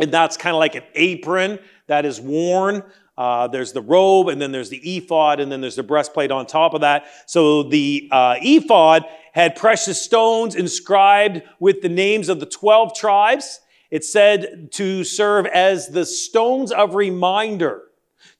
and 0.00 0.12
that's 0.12 0.36
kind 0.36 0.54
of 0.54 0.60
like 0.60 0.76
an 0.76 0.84
apron 0.94 1.58
that 1.88 2.06
is 2.06 2.20
worn. 2.20 2.82
Uh, 3.16 3.48
there's 3.48 3.72
the 3.72 3.82
robe, 3.82 4.28
and 4.28 4.40
then 4.40 4.52
there's 4.52 4.70
the 4.70 4.96
ephod, 4.96 5.40
and 5.40 5.50
then 5.50 5.60
there's 5.60 5.74
the 5.74 5.82
breastplate 5.82 6.30
on 6.30 6.46
top 6.46 6.72
of 6.72 6.82
that. 6.82 7.06
So 7.26 7.64
the 7.64 8.08
uh, 8.12 8.36
ephod 8.40 9.04
had 9.32 9.56
precious 9.56 10.00
stones 10.00 10.54
inscribed 10.54 11.42
with 11.58 11.82
the 11.82 11.88
names 11.88 12.28
of 12.28 12.38
the 12.38 12.46
12 12.46 12.94
tribes. 12.94 13.60
It's 13.90 14.12
said 14.12 14.70
to 14.72 15.02
serve 15.02 15.46
as 15.46 15.88
the 15.88 16.06
stones 16.06 16.70
of 16.70 16.94
reminder, 16.94 17.82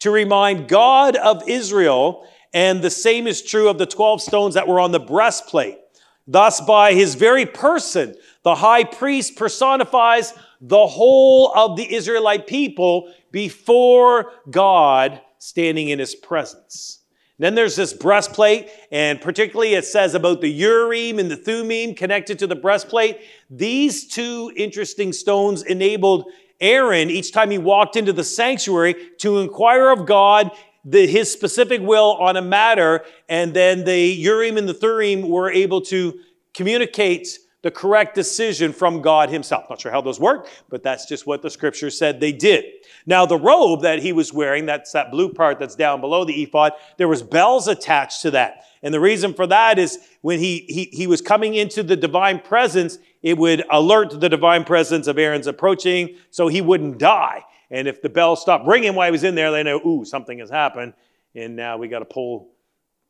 to 0.01 0.13
remind 0.13 0.69
God 0.69 1.17
of 1.17 1.49
Israel, 1.49 2.29
and 2.55 2.81
the 2.81 2.91
same 2.91 3.27
is 3.27 3.43
true 3.43 3.69
of 3.69 3.79
the 3.79 3.87
12 3.87 4.23
stones 4.23 4.55
that 4.55 4.69
were 4.69 4.79
on 4.79 4.93
the 4.93 5.01
breastplate. 5.01 5.79
Thus, 6.27 6.61
by 6.61 6.93
his 6.93 7.15
very 7.15 7.47
person, 7.47 8.15
the 8.43 8.55
high 8.55 8.85
priest 8.85 9.37
personifies 9.37 10.35
the 10.61 10.87
whole 10.87 11.53
of 11.55 11.77
the 11.77 11.95
Israelite 11.95 12.47
people 12.47 13.13
before 13.31 14.33
God 14.51 15.21
standing 15.39 15.89
in 15.89 15.99
his 15.99 16.15
presence. 16.15 17.03
Then 17.39 17.55
there's 17.55 17.77
this 17.77 17.93
breastplate, 17.93 18.69
and 18.91 19.21
particularly 19.21 19.75
it 19.75 19.85
says 19.85 20.15
about 20.15 20.41
the 20.41 20.49
Urim 20.49 21.21
and 21.21 21.31
the 21.31 21.37
Thummim 21.37 21.95
connected 21.95 22.39
to 22.41 22.49
the 22.49 22.57
breastplate. 22.57 23.21
These 23.49 24.09
two 24.09 24.53
interesting 24.57 25.13
stones 25.13 25.63
enabled 25.63 26.25
Aaron, 26.61 27.09
each 27.09 27.33
time 27.33 27.53
he 27.53 27.59
walked 27.59 27.95
into 27.95 28.13
the 28.13 28.25
sanctuary, 28.25 28.97
to 29.19 29.39
inquire 29.39 29.91
of 29.91 30.07
God 30.07 30.51
the, 30.85 31.07
his 31.07 31.33
specific 31.33 31.81
will 31.81 32.15
on 32.15 32.37
a 32.37 32.43
matter, 32.43 33.05
and 33.29 33.55
then 33.55 33.85
the 33.85 34.01
Urim 34.01 34.57
and 34.57 34.69
the 34.69 34.75
Thummim 34.75 35.29
were 35.29 35.51
able 35.51 35.81
to 35.83 36.19
communicate 36.55 37.39
the 37.63 37.71
correct 37.71 38.15
decision 38.15 38.73
from 38.73 39.03
God 39.03 39.31
himself. 39.31 39.69
Not 39.69 39.81
sure 39.81 39.91
how 39.91 40.01
those 40.01 40.21
work, 40.21 40.49
but 40.69 40.83
that's 40.83 41.07
just 41.07 41.27
what 41.27 41.43
the 41.43 41.51
scripture 41.51 41.91
said 41.91 42.21
they 42.21 42.33
did. 42.33 42.65
Now, 43.05 43.27
the 43.27 43.37
robe 43.37 43.83
that 43.83 43.99
he 43.99 44.13
was 44.13 44.33
wearing, 44.33 44.67
that's 44.67 44.93
that 44.93 45.11
blue 45.11 45.33
part 45.33 45.59
that's 45.59 45.75
down 45.75 46.01
below 46.01 46.25
the 46.25 46.43
ephod, 46.43 46.73
there 46.99 47.09
was 47.09 47.23
bells 47.23 47.67
attached 47.67 48.23
to 48.23 48.31
that. 48.33 48.65
And 48.83 48.95
the 48.95 49.01
reason 49.01 49.35
for 49.35 49.47
that 49.49 49.79
is 49.79 49.99
when 50.21 50.39
he, 50.39 50.59
he, 50.69 50.85
he 50.85 51.07
was 51.09 51.21
coming 51.21 51.55
into 51.55 51.83
the 51.83 51.97
divine 51.97 52.39
presence, 52.39 52.99
it 53.23 53.37
would 53.37 53.65
alert 53.71 54.21
the 54.21 54.29
divine 54.29 54.63
presence 54.63 55.09
of 55.09 55.19
Aaron's 55.19 55.49
approaching 55.49 56.17
so 56.31 56.47
he 56.47 56.61
wouldn't 56.61 56.99
die. 56.99 57.45
And 57.71 57.89
if 57.89 58.01
the 58.01 58.09
bell 58.09 58.37
stopped 58.37 58.67
ringing 58.67 58.95
while 58.95 59.09
he 59.09 59.13
was 59.13 59.25
in 59.25 59.35
there, 59.35 59.51
they 59.51 59.65
know, 59.65 59.81
ooh, 59.85 60.05
something 60.05 60.39
has 60.39 60.49
happened. 60.49 60.95
And 61.35 61.57
now 61.57 61.77
we 61.77 61.89
got 61.89 61.99
to 61.99 62.05
pull, 62.05 62.51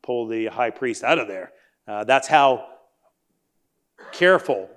pull 0.01 0.27
the 0.27 0.47
high 0.47 0.71
priest 0.71 1.03
out 1.03 1.19
of 1.19 1.27
there. 1.27 1.51
Uh, 1.87 2.03
that's 2.03 2.27
how 2.27 2.67
careful, 4.11 4.69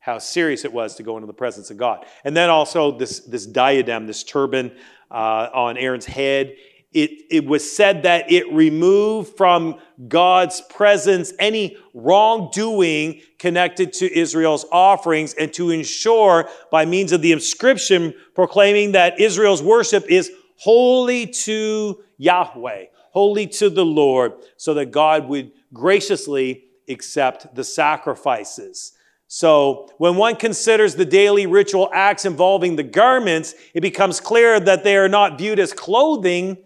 how 0.00 0.18
serious 0.18 0.64
it 0.64 0.72
was 0.72 0.94
to 0.96 1.02
go 1.02 1.16
into 1.16 1.26
the 1.26 1.32
presence 1.32 1.70
of 1.70 1.76
God. 1.76 2.04
And 2.24 2.36
then 2.36 2.50
also 2.50 2.96
this, 2.96 3.20
this 3.20 3.46
diadem, 3.46 4.06
this 4.06 4.22
turban 4.22 4.72
uh, 5.10 5.48
on 5.52 5.76
Aaron's 5.76 6.06
head 6.06 6.54
it, 6.94 7.10
it 7.28 7.44
was 7.44 7.70
said 7.76 8.04
that 8.04 8.30
it 8.30 8.50
removed 8.52 9.36
from 9.36 9.80
God's 10.06 10.60
presence 10.60 11.32
any 11.40 11.76
wrongdoing 11.92 13.20
connected 13.40 13.92
to 13.94 14.16
Israel's 14.16 14.64
offerings 14.70 15.34
and 15.34 15.52
to 15.54 15.70
ensure 15.70 16.48
by 16.70 16.86
means 16.86 17.10
of 17.10 17.20
the 17.20 17.32
inscription 17.32 18.14
proclaiming 18.36 18.92
that 18.92 19.20
Israel's 19.20 19.62
worship 19.62 20.08
is 20.08 20.30
holy 20.56 21.26
to 21.26 22.00
Yahweh, 22.16 22.84
holy 23.10 23.48
to 23.48 23.68
the 23.68 23.84
Lord, 23.84 24.34
so 24.56 24.74
that 24.74 24.92
God 24.92 25.28
would 25.28 25.50
graciously 25.72 26.66
accept 26.88 27.54
the 27.54 27.64
sacrifices. 27.64 28.92
So, 29.26 29.88
when 29.98 30.16
one 30.16 30.36
considers 30.36 30.94
the 30.94 31.04
daily 31.04 31.46
ritual 31.46 31.90
acts 31.92 32.24
involving 32.24 32.76
the 32.76 32.82
garments, 32.82 33.54
it 33.72 33.80
becomes 33.80 34.20
clear 34.20 34.60
that 34.60 34.84
they 34.84 34.96
are 34.96 35.08
not 35.08 35.38
viewed 35.38 35.58
as 35.58 35.72
clothing, 35.72 36.58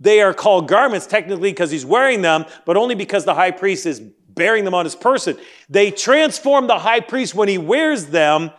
they 0.00 0.20
are 0.20 0.34
called 0.34 0.68
garments 0.68 1.06
technically 1.06 1.50
because 1.50 1.70
he's 1.70 1.86
wearing 1.86 2.22
them, 2.22 2.44
but 2.66 2.76
only 2.76 2.94
because 2.94 3.24
the 3.24 3.34
high 3.34 3.50
priest 3.50 3.86
is 3.86 4.00
bearing 4.00 4.64
them 4.64 4.74
on 4.74 4.84
his 4.84 4.96
person. 4.96 5.36
They 5.68 5.90
transform 5.90 6.66
the 6.66 6.78
high 6.78 7.00
priest 7.00 7.34
when 7.34 7.48
he 7.48 7.58
wears 7.58 8.06
them 8.06 8.50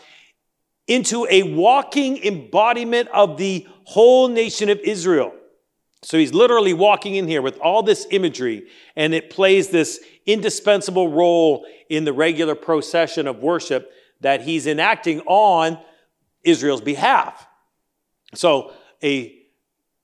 into 0.88 1.28
a 1.30 1.44
walking 1.44 2.24
embodiment 2.24 3.10
of 3.10 3.38
the 3.38 3.68
whole 3.86 4.28
nation 4.28 4.70
of 4.70 4.80
Israel. 4.80 5.34
So 6.04 6.18
he's 6.18 6.34
literally 6.34 6.74
walking 6.74 7.16
in 7.16 7.28
here 7.28 7.42
with 7.42 7.58
all 7.60 7.82
this 7.82 8.06
imagery, 8.12 8.68
and 8.96 9.14
it 9.14 9.30
plays 9.30 9.70
this 9.70 10.04
indispensable 10.26 11.10
role 11.10 11.66
in 11.90 12.04
the 12.04 12.14
regular 12.14 12.56
procession 12.56 13.26
of 13.26 13.38
worship 13.38 13.92
that 14.20 14.42
he's 14.42 14.68
enacting 14.68 15.22
on 15.22 15.80
Israel's 16.44 16.82
behalf. 16.82 17.48
So 18.34 18.74
a 19.02 19.34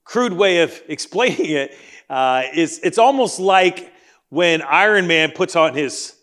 crude 0.04 0.32
way 0.32 0.62
of 0.62 0.80
explaining 0.88 1.50
it 1.50 1.74
uh, 2.08 2.44
is 2.54 2.80
it's 2.82 2.98
almost 2.98 3.38
like 3.38 3.92
when 4.30 4.62
Iron 4.62 5.06
Man 5.06 5.32
puts 5.32 5.54
on 5.54 5.74
his 5.74 6.14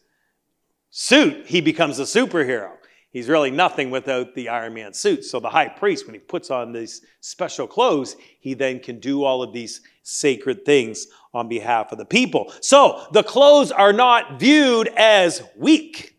suit, 0.89 1.46
he 1.46 1.62
becomes 1.62 2.00
a 2.00 2.03
superhero. 2.03 2.76
He's 3.10 3.30
really 3.30 3.52
nothing 3.52 3.90
without 3.90 4.36
the 4.36 4.50
Iron 4.50 4.74
Man 4.74 4.94
suit. 4.94 5.24
So 5.24 5.40
the 5.40 5.50
high 5.50 5.70
priest, 5.70 6.06
when 6.06 6.14
he 6.14 6.20
puts 6.20 6.52
on 6.52 6.74
these 6.74 7.02
special 7.22 7.66
clothes, 7.66 8.16
he 8.40 8.54
then 8.54 8.80
can 8.80 9.00
do 9.00 9.24
all 9.24 9.42
of 9.42 9.54
these 9.54 9.82
sacred 10.04 10.66
things 10.66 11.08
on 11.34 11.48
behalf 11.48 11.92
of 11.92 11.98
the 11.98 12.06
people. 12.06 12.54
So 12.62 13.08
the 13.14 13.24
clothes 13.24 13.72
are 13.72 13.94
not 13.94 14.40
viewed 14.40 14.90
as 14.98 15.42
weak. 15.56 16.17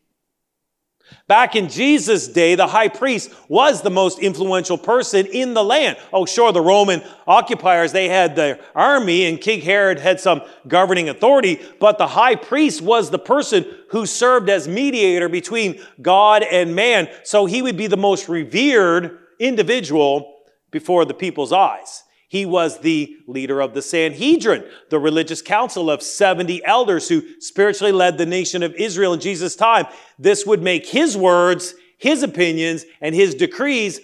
Back 1.29 1.55
in 1.55 1.69
Jesus' 1.69 2.27
day, 2.27 2.55
the 2.55 2.67
high 2.67 2.89
priest 2.89 3.31
was 3.49 3.83
the 3.83 3.91
most 3.91 4.19
influential 4.19 4.79
person 4.79 5.27
in 5.27 5.53
the 5.53 5.63
land. 5.63 5.99
Oh, 6.11 6.25
sure, 6.25 6.53
the 6.53 6.63
Roman 6.63 7.03
occupiers, 7.27 7.93
they 7.93 8.09
had 8.09 8.35
their 8.35 8.59
army 8.75 9.27
and 9.27 9.39
King 9.39 9.61
Herod 9.61 10.01
had 10.01 10.21
some 10.21 10.41
governing 10.67 11.11
authority, 11.11 11.61
but 11.81 11.99
the 11.99 12.07
high 12.07 12.35
priest 12.35 12.81
was 12.81 13.11
the 13.11 13.19
person 13.19 13.67
who 13.91 14.07
served 14.07 14.49
as 14.49 14.67
mediator 14.67 15.29
between 15.29 15.83
God 16.01 16.43
and 16.43 16.75
man. 16.75 17.11
So 17.25 17.45
he 17.45 17.61
would 17.61 17.77
be 17.77 17.89
the 17.89 17.99
most 17.99 18.31
revered 18.31 19.19
individual 19.39 20.35
before 20.71 21.05
the 21.05 21.15
people's 21.15 21.53
eyes. 21.53 22.05
He 22.29 22.45
was 22.45 22.81
the 22.81 23.17
leader 23.27 23.61
of 23.61 23.73
the 23.73 23.81
Sanhedrin, 23.81 24.65
the 24.91 24.99
religious 24.99 25.41
council 25.41 25.91
of 25.91 26.03
70 26.03 26.63
elders 26.65 27.09
who 27.09 27.23
spiritually 27.41 27.93
led 27.93 28.19
the 28.19 28.27
nation 28.27 28.63
of 28.63 28.75
Israel 28.75 29.15
in 29.15 29.21
Jesus' 29.21 29.57
time. 29.57 29.87
This 30.19 30.45
would 30.45 30.63
make 30.63 30.87
his 30.87 31.17
words, 31.17 31.75
his 31.97 32.23
opinions, 32.23 32.85
and 33.01 33.15
his 33.15 33.35
decrees 33.35 34.01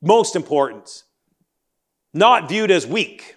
most 0.00 0.36
important, 0.36 1.02
not 2.14 2.48
viewed 2.48 2.70
as 2.70 2.86
weak. 2.86 3.34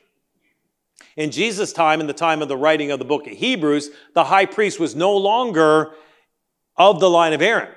In 1.17 1.31
Jesus' 1.31 1.73
time, 1.73 1.99
in 1.99 2.05
the 2.07 2.13
time 2.13 2.43
of 2.43 2.47
the 2.47 2.55
writing 2.55 2.91
of 2.91 2.99
the 2.99 3.05
book 3.05 3.25
of 3.25 3.33
Hebrews, 3.33 3.89
the 4.13 4.25
high 4.25 4.45
priest 4.45 4.79
was 4.79 4.95
no 4.95 5.17
longer 5.17 5.91
of 6.77 6.99
the 6.99 7.09
line 7.09 7.33
of 7.33 7.41
Aaron. 7.41 7.73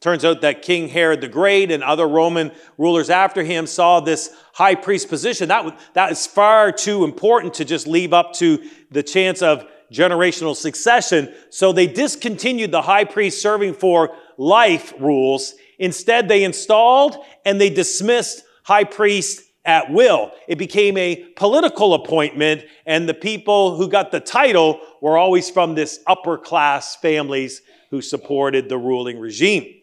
Turns 0.00 0.24
out 0.24 0.40
that 0.40 0.62
King 0.62 0.88
Herod 0.88 1.20
the 1.20 1.28
Great 1.28 1.70
and 1.70 1.84
other 1.84 2.08
Roman 2.08 2.52
rulers 2.78 3.10
after 3.10 3.42
him 3.42 3.66
saw 3.66 4.00
this 4.00 4.34
high 4.54 4.74
priest 4.74 5.10
position. 5.10 5.48
That, 5.48 5.78
that 5.92 6.12
is 6.12 6.26
far 6.26 6.72
too 6.72 7.04
important 7.04 7.54
to 7.54 7.66
just 7.66 7.86
leave 7.86 8.14
up 8.14 8.32
to 8.34 8.64
the 8.90 9.02
chance 9.02 9.42
of 9.42 9.66
generational 9.92 10.56
succession. 10.56 11.34
So 11.50 11.72
they 11.72 11.86
discontinued 11.86 12.70
the 12.70 12.80
high 12.80 13.04
priest 13.04 13.42
serving 13.42 13.74
for 13.74 14.16
life 14.38 14.94
rules. 14.98 15.54
Instead, 15.78 16.28
they 16.28 16.44
installed 16.44 17.16
and 17.44 17.60
they 17.60 17.68
dismissed 17.68 18.42
high 18.62 18.84
priest 18.84 19.42
at 19.66 19.92
will. 19.92 20.32
It 20.48 20.56
became 20.56 20.96
a 20.96 21.16
political 21.36 21.92
appointment, 21.92 22.64
and 22.86 23.06
the 23.06 23.14
people 23.14 23.76
who 23.76 23.88
got 23.88 24.10
the 24.10 24.20
title 24.20 24.80
were 25.02 25.18
always 25.18 25.50
from 25.50 25.74
this 25.74 26.00
upper 26.06 26.38
class 26.38 26.96
families 26.96 27.60
who 27.90 28.00
supported 28.00 28.68
the 28.68 28.78
ruling 28.78 29.18
regime. 29.18 29.79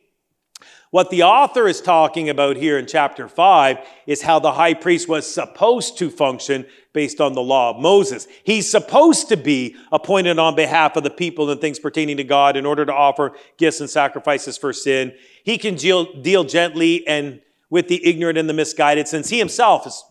What 0.90 1.10
the 1.10 1.24
author 1.24 1.68
is 1.68 1.82
talking 1.82 2.30
about 2.30 2.56
here 2.56 2.78
in 2.78 2.86
chapter 2.86 3.28
5 3.28 3.78
is 4.06 4.22
how 4.22 4.40
the 4.40 4.54
high 4.54 4.74
priest 4.74 5.10
was 5.10 5.32
supposed 5.32 5.98
to 5.98 6.10
function 6.10 6.66
based 6.94 7.20
on 7.20 7.34
the 7.34 7.42
law 7.42 7.72
of 7.72 7.82
Moses. 7.82 8.26
He's 8.46 8.72
supposed 8.72 9.28
to 9.30 9.38
be 9.38 9.76
appointed 9.92 10.40
on 10.40 10.56
behalf 10.56 10.96
of 10.96 11.04
the 11.04 11.10
people 11.10 11.50
and 11.50 11.60
things 11.60 11.78
pertaining 11.78 12.18
to 12.18 12.24
God 12.24 12.56
in 12.56 12.66
order 12.66 12.86
to 12.86 12.94
offer 12.94 13.34
gifts 13.58 13.82
and 13.82 13.90
sacrifices 13.90 14.58
for 14.58 14.72
sin. 14.72 15.14
He 15.44 15.58
can 15.58 15.76
deal, 15.76 16.22
deal 16.22 16.46
gently 16.46 17.06
and 17.06 17.42
with 17.70 17.90
the 17.90 18.06
ignorant 18.06 18.38
and 18.38 18.48
the 18.48 18.54
misguided 18.54 19.10
since 19.10 19.28
he 19.28 19.40
himself 19.40 19.86
is 19.86 20.02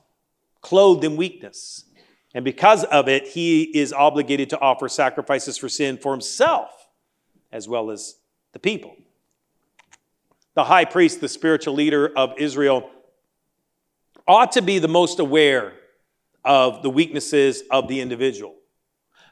clothed 0.61 1.05
in 1.05 1.17
weakness. 1.17 1.85
And 2.35 2.45
because 2.45 2.85
of 2.85 3.09
it, 3.09 3.29
he 3.29 3.63
is 3.63 3.95
obligated 3.95 4.51
to 4.51 4.61
offer 4.61 4.91
sacrifices 4.91 5.57
for 5.57 5.71
sin 5.71 5.97
for 5.97 6.13
himself 6.13 6.71
as 7.51 7.67
well 7.67 7.91
as 7.91 8.17
the 8.53 8.59
people 8.59 8.95
the 10.57 10.65
high 10.65 10.87
priest, 10.87 11.21
the 11.21 11.29
spiritual 11.29 11.75
leader 11.75 12.11
of 12.17 12.33
Israel, 12.39 12.91
ought 14.27 14.53
to 14.53 14.63
be 14.63 14.81
the 14.81 14.89
most 14.89 15.21
aware 15.21 15.75
of 16.45 16.83
the 16.83 16.91
weaknesses 16.91 17.63
of 17.71 17.87
the 17.89 18.01
individual, 18.01 18.57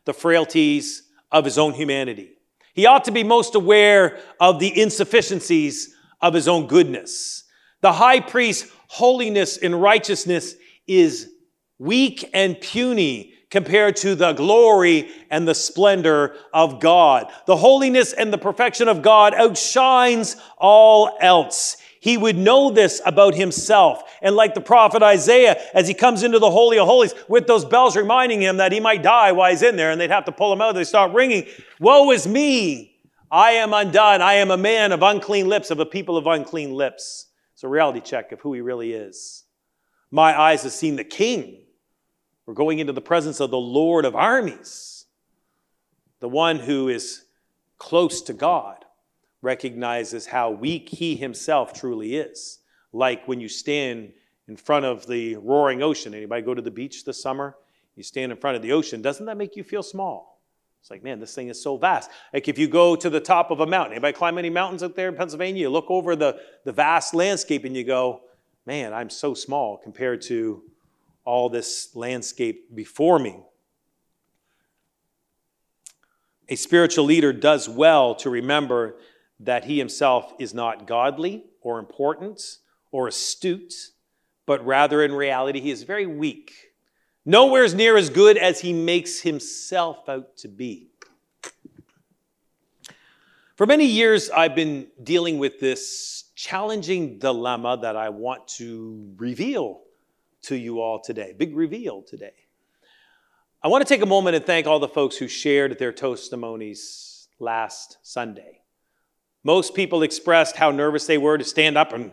the 0.04 0.12
frailties 0.12 1.02
of 1.33 1.45
his 1.45 1.59
own 1.59 1.73
humanity. 1.73 2.31
He 2.75 2.87
ought 2.87 3.04
to 3.04 3.11
be 3.11 3.25
most 3.25 3.54
aware 3.54 4.21
of 4.38 4.61
the 4.61 4.81
insufficiencies 4.81 5.95
of 6.21 6.35
his 6.35 6.47
own 6.47 6.66
goodness. 6.66 7.45
The 7.81 7.93
high 7.93 8.21
priest's 8.21 8.71
holiness 8.88 9.57
and 9.57 9.81
righteousness 9.81 10.54
is 10.87 11.31
weak 11.78 12.28
and 12.35 12.61
puny 12.61 13.33
compared 13.54 13.94
to 13.94 14.16
the 14.16 14.32
glory 14.32 15.08
and 15.30 15.46
the 15.46 15.54
splendor 15.54 16.34
of 16.52 16.80
God. 16.80 17.30
The 17.46 17.56
holiness 17.56 18.12
and 18.12 18.32
the 18.32 18.37
perfection 18.37 18.88
of 18.88 19.00
God 19.00 19.32
outshines 19.32 20.34
all 20.58 21.16
else. 21.20 21.76
He 22.00 22.16
would 22.16 22.37
know 22.37 22.73
this 22.73 23.00
about 23.06 23.37
himself. 23.37 24.02
And 24.20 24.34
like 24.34 24.54
the 24.54 24.61
prophet 24.61 25.04
Isaiah, 25.04 25.56
as 25.73 25.87
he 25.87 25.94
comes 25.94 26.25
into 26.25 26.40
the 26.40 26.50
Holy 26.50 26.80
of 26.80 26.88
Holies 26.88 27.14
with 27.28 27.46
those 27.46 27.64
bells 27.64 27.96
reminding 27.96 28.42
him 28.42 28.56
that 28.56 28.73
he 28.73 28.80
might 28.80 29.04
die 29.04 29.30
while 29.30 29.50
he's 29.50 29.62
in 29.62 29.76
there 29.76 29.92
and 29.92 30.00
they'd 30.00 30.11
have 30.11 30.25
to 30.25 30.32
pull 30.32 30.52
him 30.52 30.61
out, 30.61 30.75
they 30.75 30.82
start 30.82 31.12
ringing, 31.12 31.46
Woe 31.78 32.11
is 32.11 32.26
me! 32.26 32.99
I 33.30 33.52
am 33.52 33.73
undone. 33.73 34.20
I 34.20 34.34
am 34.34 34.50
a 34.50 34.56
man 34.56 34.90
of 34.90 35.04
unclean 35.04 35.49
lips, 35.49 35.70
of 35.70 35.78
a 35.78 35.87
people 35.87 36.16
of 36.16 36.26
unclean 36.26 36.73
lips. 36.73 37.28
It's 37.52 37.62
a 37.62 37.68
reality 37.68 38.00
check 38.00 38.32
of 38.32 38.40
who 38.40 38.52
he 38.52 38.61
really 38.61 38.94
is. 38.94 39.44
My 40.11 40.37
eyes 40.37 40.64
have 40.64 40.73
seen 40.73 40.96
the 40.96 41.04
King 41.04 41.63
we're 42.46 42.54
going 42.54 42.78
into 42.78 42.92
the 42.92 43.00
presence 43.00 43.40
of 43.40 43.50
the 43.50 43.58
Lord 43.58 44.04
of 44.04 44.14
armies, 44.14 45.06
the 46.20 46.28
one 46.28 46.58
who 46.58 46.88
is 46.88 47.24
close 47.78 48.22
to 48.22 48.32
God, 48.32 48.84
recognizes 49.42 50.26
how 50.26 50.50
weak 50.50 50.88
he 50.88 51.16
himself 51.16 51.72
truly 51.72 52.16
is. 52.16 52.60
Like 52.92 53.26
when 53.26 53.40
you 53.40 53.48
stand 53.48 54.12
in 54.48 54.56
front 54.56 54.84
of 54.84 55.06
the 55.06 55.36
roaring 55.36 55.82
ocean. 55.82 56.14
Anybody 56.14 56.42
go 56.42 56.54
to 56.54 56.62
the 56.62 56.70
beach 56.70 57.04
this 57.04 57.20
summer? 57.20 57.56
You 57.96 58.02
stand 58.02 58.32
in 58.32 58.38
front 58.38 58.56
of 58.56 58.62
the 58.62 58.72
ocean. 58.72 59.02
Doesn't 59.02 59.26
that 59.26 59.36
make 59.36 59.56
you 59.56 59.64
feel 59.64 59.82
small? 59.82 60.42
It's 60.80 60.90
like, 60.90 61.02
man, 61.02 61.18
this 61.18 61.34
thing 61.34 61.48
is 61.48 61.62
so 61.62 61.78
vast. 61.78 62.10
Like 62.32 62.46
if 62.46 62.58
you 62.58 62.68
go 62.68 62.94
to 62.94 63.08
the 63.08 63.20
top 63.20 63.50
of 63.50 63.60
a 63.60 63.66
mountain, 63.66 63.92
anybody 63.92 64.12
climb 64.12 64.36
any 64.36 64.50
mountains 64.50 64.82
out 64.82 64.96
there 64.96 65.08
in 65.08 65.14
Pennsylvania? 65.14 65.62
You 65.62 65.70
look 65.70 65.86
over 65.88 66.14
the, 66.14 66.38
the 66.64 66.72
vast 66.72 67.14
landscape 67.14 67.64
and 67.64 67.74
you 67.74 67.84
go, 67.84 68.20
man, 68.66 68.92
I'm 68.92 69.08
so 69.08 69.32
small 69.32 69.78
compared 69.78 70.20
to 70.22 70.62
all 71.25 71.49
this 71.49 71.95
landscape 71.95 72.75
before 72.75 73.19
me. 73.19 73.40
A 76.49 76.57
spiritual 76.57 77.07
leader 77.07 77.33
does 77.33 77.69
well 77.69 78.14
to 78.16 78.28
remember 78.28 78.97
that 79.40 79.64
he 79.64 79.78
himself 79.78 80.33
is 80.38 80.52
not 80.52 80.87
godly 80.87 81.45
or 81.61 81.78
important 81.78 82.59
or 82.90 83.09
astute, 83.09 83.75
but 84.47 84.64
rather 84.64 85.02
in 85.02 85.12
reality 85.12 85.61
he 85.61 85.71
is 85.71 85.83
very 85.83 86.07
weak, 86.07 86.52
nowhere 87.25 87.66
near 87.75 87.97
as 87.97 88.11
good 88.11 88.37
as 88.37 88.61
he 88.61 88.73
makes 88.73 89.21
himself 89.21 90.09
out 90.09 90.37
to 90.37 90.49
be. 90.49 90.90
For 93.57 93.66
many 93.66 93.87
years, 93.87 94.31
I've 94.31 94.57
been 94.57 94.88
dealing 95.02 95.38
with 95.38 95.61
this 95.61 96.25
challenging 96.35 97.19
dilemma 97.19 97.78
that 97.83 97.97
I 97.97 98.09
want 98.09 98.49
to 98.49 99.14
reveal 99.16 99.81
to 100.44 100.56
you 100.56 100.80
all 100.80 101.00
today. 101.00 101.34
Big 101.36 101.56
reveal 101.56 102.02
today. 102.02 102.34
I 103.62 103.68
want 103.68 103.86
to 103.86 103.88
take 103.88 104.02
a 104.02 104.06
moment 104.06 104.36
and 104.36 104.44
thank 104.44 104.66
all 104.66 104.78
the 104.78 104.88
folks 104.88 105.16
who 105.16 105.26
shared 105.26 105.78
their 105.78 105.92
testimonies 105.92 107.28
last 107.38 107.98
Sunday. 108.02 108.60
Most 109.42 109.74
people 109.74 110.02
expressed 110.02 110.56
how 110.56 110.70
nervous 110.70 111.06
they 111.06 111.18
were 111.18 111.38
to 111.38 111.44
stand 111.44 111.78
up 111.78 111.92
and 111.92 112.12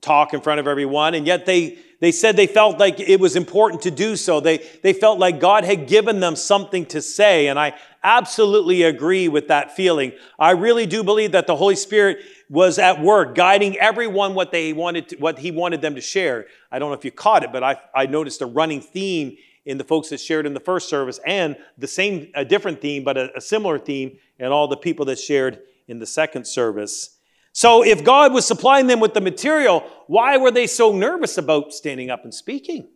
talk 0.00 0.34
in 0.34 0.40
front 0.40 0.60
of 0.60 0.66
everyone, 0.66 1.14
and 1.14 1.26
yet 1.26 1.46
they, 1.46 1.78
they 2.00 2.12
said 2.12 2.36
they 2.36 2.46
felt 2.46 2.78
like 2.78 3.00
it 3.00 3.20
was 3.20 3.36
important 3.36 3.82
to 3.82 3.90
do 3.90 4.16
so. 4.16 4.40
They, 4.40 4.58
they 4.82 4.92
felt 4.92 5.18
like 5.18 5.40
God 5.40 5.64
had 5.64 5.88
given 5.88 6.20
them 6.20 6.36
something 6.36 6.84
to 6.86 7.00
say, 7.00 7.48
and 7.48 7.58
I 7.58 7.74
absolutely 8.02 8.82
agree 8.82 9.28
with 9.28 9.48
that 9.48 9.74
feeling. 9.74 10.12
I 10.38 10.50
really 10.50 10.86
do 10.86 11.02
believe 11.02 11.32
that 11.32 11.46
the 11.46 11.56
Holy 11.56 11.76
Spirit 11.76 12.18
was 12.48 12.78
at 12.78 13.00
work 13.00 13.34
guiding 13.34 13.76
everyone 13.78 14.34
what 14.34 14.52
they 14.52 14.72
wanted 14.72 15.08
to, 15.08 15.16
what 15.16 15.38
he 15.38 15.50
wanted 15.50 15.80
them 15.80 15.94
to 15.94 16.00
share. 16.00 16.46
I 16.70 16.78
don't 16.78 16.90
know 16.90 16.96
if 16.96 17.04
you 17.04 17.10
caught 17.10 17.42
it, 17.42 17.50
but 17.50 17.62
I, 17.62 17.80
I 17.94 18.06
noticed 18.06 18.42
a 18.42 18.46
running 18.46 18.80
theme 18.80 19.36
in 19.64 19.78
the 19.78 19.84
folks 19.84 20.10
that 20.10 20.20
shared 20.20 20.46
in 20.46 20.54
the 20.54 20.60
first 20.60 20.88
service 20.88 21.18
and 21.26 21.56
the 21.76 21.88
same, 21.88 22.30
a 22.34 22.44
different 22.44 22.80
theme, 22.80 23.04
but 23.04 23.16
a, 23.16 23.36
a 23.36 23.40
similar 23.40 23.78
theme 23.78 24.18
in 24.38 24.46
all 24.52 24.68
the 24.68 24.76
people 24.76 25.06
that 25.06 25.18
shared 25.18 25.60
in 25.88 25.98
the 25.98 26.06
second 26.06 26.46
service. 26.46 27.15
So 27.56 27.82
if 27.82 28.04
God 28.04 28.34
was 28.34 28.44
supplying 28.44 28.86
them 28.86 29.00
with 29.00 29.14
the 29.14 29.20
material, 29.22 29.80
why 30.08 30.36
were 30.36 30.50
they 30.50 30.66
so 30.66 30.92
nervous 30.92 31.38
about 31.38 31.72
standing 31.72 32.10
up 32.10 32.22
and 32.22 32.34
speaking? 32.34 32.86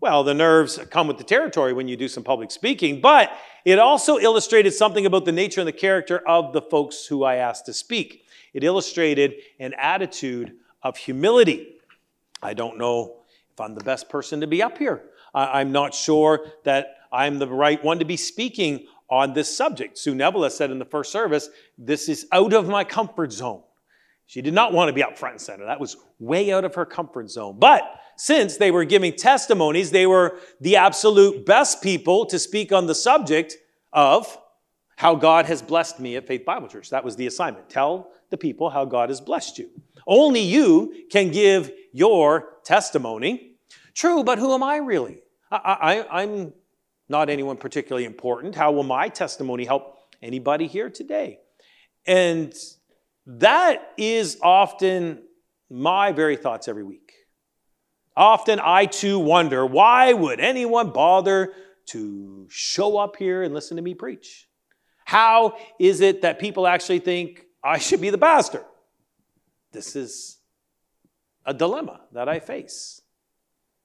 Well, 0.00 0.24
the 0.24 0.34
nerves 0.34 0.80
come 0.90 1.06
with 1.06 1.16
the 1.16 1.22
territory 1.22 1.72
when 1.72 1.86
you 1.86 1.96
do 1.96 2.08
some 2.08 2.24
public 2.24 2.50
speaking, 2.50 3.00
but 3.00 3.30
it 3.64 3.78
also 3.78 4.18
illustrated 4.18 4.72
something 4.72 5.06
about 5.06 5.26
the 5.26 5.30
nature 5.30 5.60
and 5.60 5.68
the 5.68 5.72
character 5.72 6.18
of 6.26 6.52
the 6.52 6.60
folks 6.60 7.06
who 7.06 7.22
I 7.22 7.36
asked 7.36 7.66
to 7.66 7.72
speak. 7.72 8.24
It 8.52 8.64
illustrated 8.64 9.34
an 9.60 9.74
attitude 9.78 10.56
of 10.82 10.96
humility. 10.96 11.76
I 12.42 12.52
don't 12.52 12.78
know 12.78 13.18
if 13.52 13.60
I'm 13.60 13.76
the 13.76 13.84
best 13.84 14.08
person 14.08 14.40
to 14.40 14.48
be 14.48 14.60
up 14.60 14.76
here. 14.76 15.04
I'm 15.32 15.70
not 15.70 15.94
sure 15.94 16.50
that 16.64 16.96
I'm 17.12 17.38
the 17.38 17.46
right 17.46 17.82
one 17.84 18.00
to 18.00 18.04
be 18.04 18.16
speaking 18.16 18.88
on 19.08 19.34
this 19.34 19.56
subject. 19.56 19.98
Sue 19.98 20.16
Neville 20.16 20.50
said 20.50 20.72
in 20.72 20.80
the 20.80 20.84
first 20.84 21.12
service, 21.12 21.48
This 21.78 22.08
is 22.08 22.26
out 22.32 22.54
of 22.54 22.66
my 22.68 22.82
comfort 22.82 23.30
zone. 23.30 23.62
She 24.26 24.42
did 24.42 24.54
not 24.54 24.72
want 24.72 24.88
to 24.88 24.92
be 24.92 25.02
up 25.02 25.18
front 25.18 25.34
and 25.34 25.40
center. 25.40 25.66
That 25.66 25.80
was 25.80 25.96
way 26.18 26.52
out 26.52 26.64
of 26.64 26.74
her 26.74 26.86
comfort 26.86 27.30
zone. 27.30 27.56
But 27.58 27.82
since 28.16 28.56
they 28.56 28.70
were 28.70 28.84
giving 28.84 29.12
testimonies, 29.14 29.90
they 29.90 30.06
were 30.06 30.38
the 30.60 30.76
absolute 30.76 31.44
best 31.44 31.82
people 31.82 32.26
to 32.26 32.38
speak 32.38 32.72
on 32.72 32.86
the 32.86 32.94
subject 32.94 33.56
of 33.92 34.38
how 34.96 35.14
God 35.14 35.46
has 35.46 35.60
blessed 35.60 36.00
me 36.00 36.16
at 36.16 36.26
Faith 36.26 36.44
Bible 36.44 36.68
Church. 36.68 36.90
That 36.90 37.04
was 37.04 37.16
the 37.16 37.26
assignment. 37.26 37.68
Tell 37.68 38.10
the 38.30 38.36
people 38.36 38.70
how 38.70 38.84
God 38.84 39.08
has 39.08 39.20
blessed 39.20 39.58
you. 39.58 39.68
Only 40.06 40.40
you 40.40 41.06
can 41.10 41.30
give 41.30 41.72
your 41.92 42.58
testimony. 42.64 43.56
True, 43.94 44.24
but 44.24 44.38
who 44.38 44.54
am 44.54 44.62
I 44.62 44.76
really? 44.76 45.22
I, 45.50 46.06
I'm 46.10 46.52
not 47.08 47.28
anyone 47.28 47.56
particularly 47.56 48.04
important. 48.04 48.54
How 48.54 48.72
will 48.72 48.82
my 48.82 49.08
testimony 49.08 49.64
help 49.64 49.98
anybody 50.22 50.66
here 50.66 50.90
today? 50.90 51.40
And 52.06 52.52
that 53.26 53.92
is 53.96 54.38
often 54.42 55.22
my 55.70 56.12
very 56.12 56.36
thoughts 56.36 56.68
every 56.68 56.84
week. 56.84 57.12
Often 58.16 58.60
I 58.62 58.86
too 58.86 59.18
wonder 59.18 59.66
why 59.66 60.12
would 60.12 60.40
anyone 60.40 60.90
bother 60.90 61.52
to 61.86 62.46
show 62.48 62.96
up 62.96 63.16
here 63.16 63.42
and 63.42 63.52
listen 63.52 63.76
to 63.76 63.82
me 63.82 63.94
preach? 63.94 64.48
How 65.04 65.56
is 65.78 66.00
it 66.00 66.22
that 66.22 66.38
people 66.38 66.66
actually 66.66 67.00
think 67.00 67.44
I 67.62 67.78
should 67.78 68.00
be 68.00 68.10
the 68.10 68.18
pastor? 68.18 68.64
This 69.72 69.96
is 69.96 70.38
a 71.44 71.52
dilemma 71.52 72.00
that 72.12 72.28
I 72.28 72.40
face. 72.40 73.00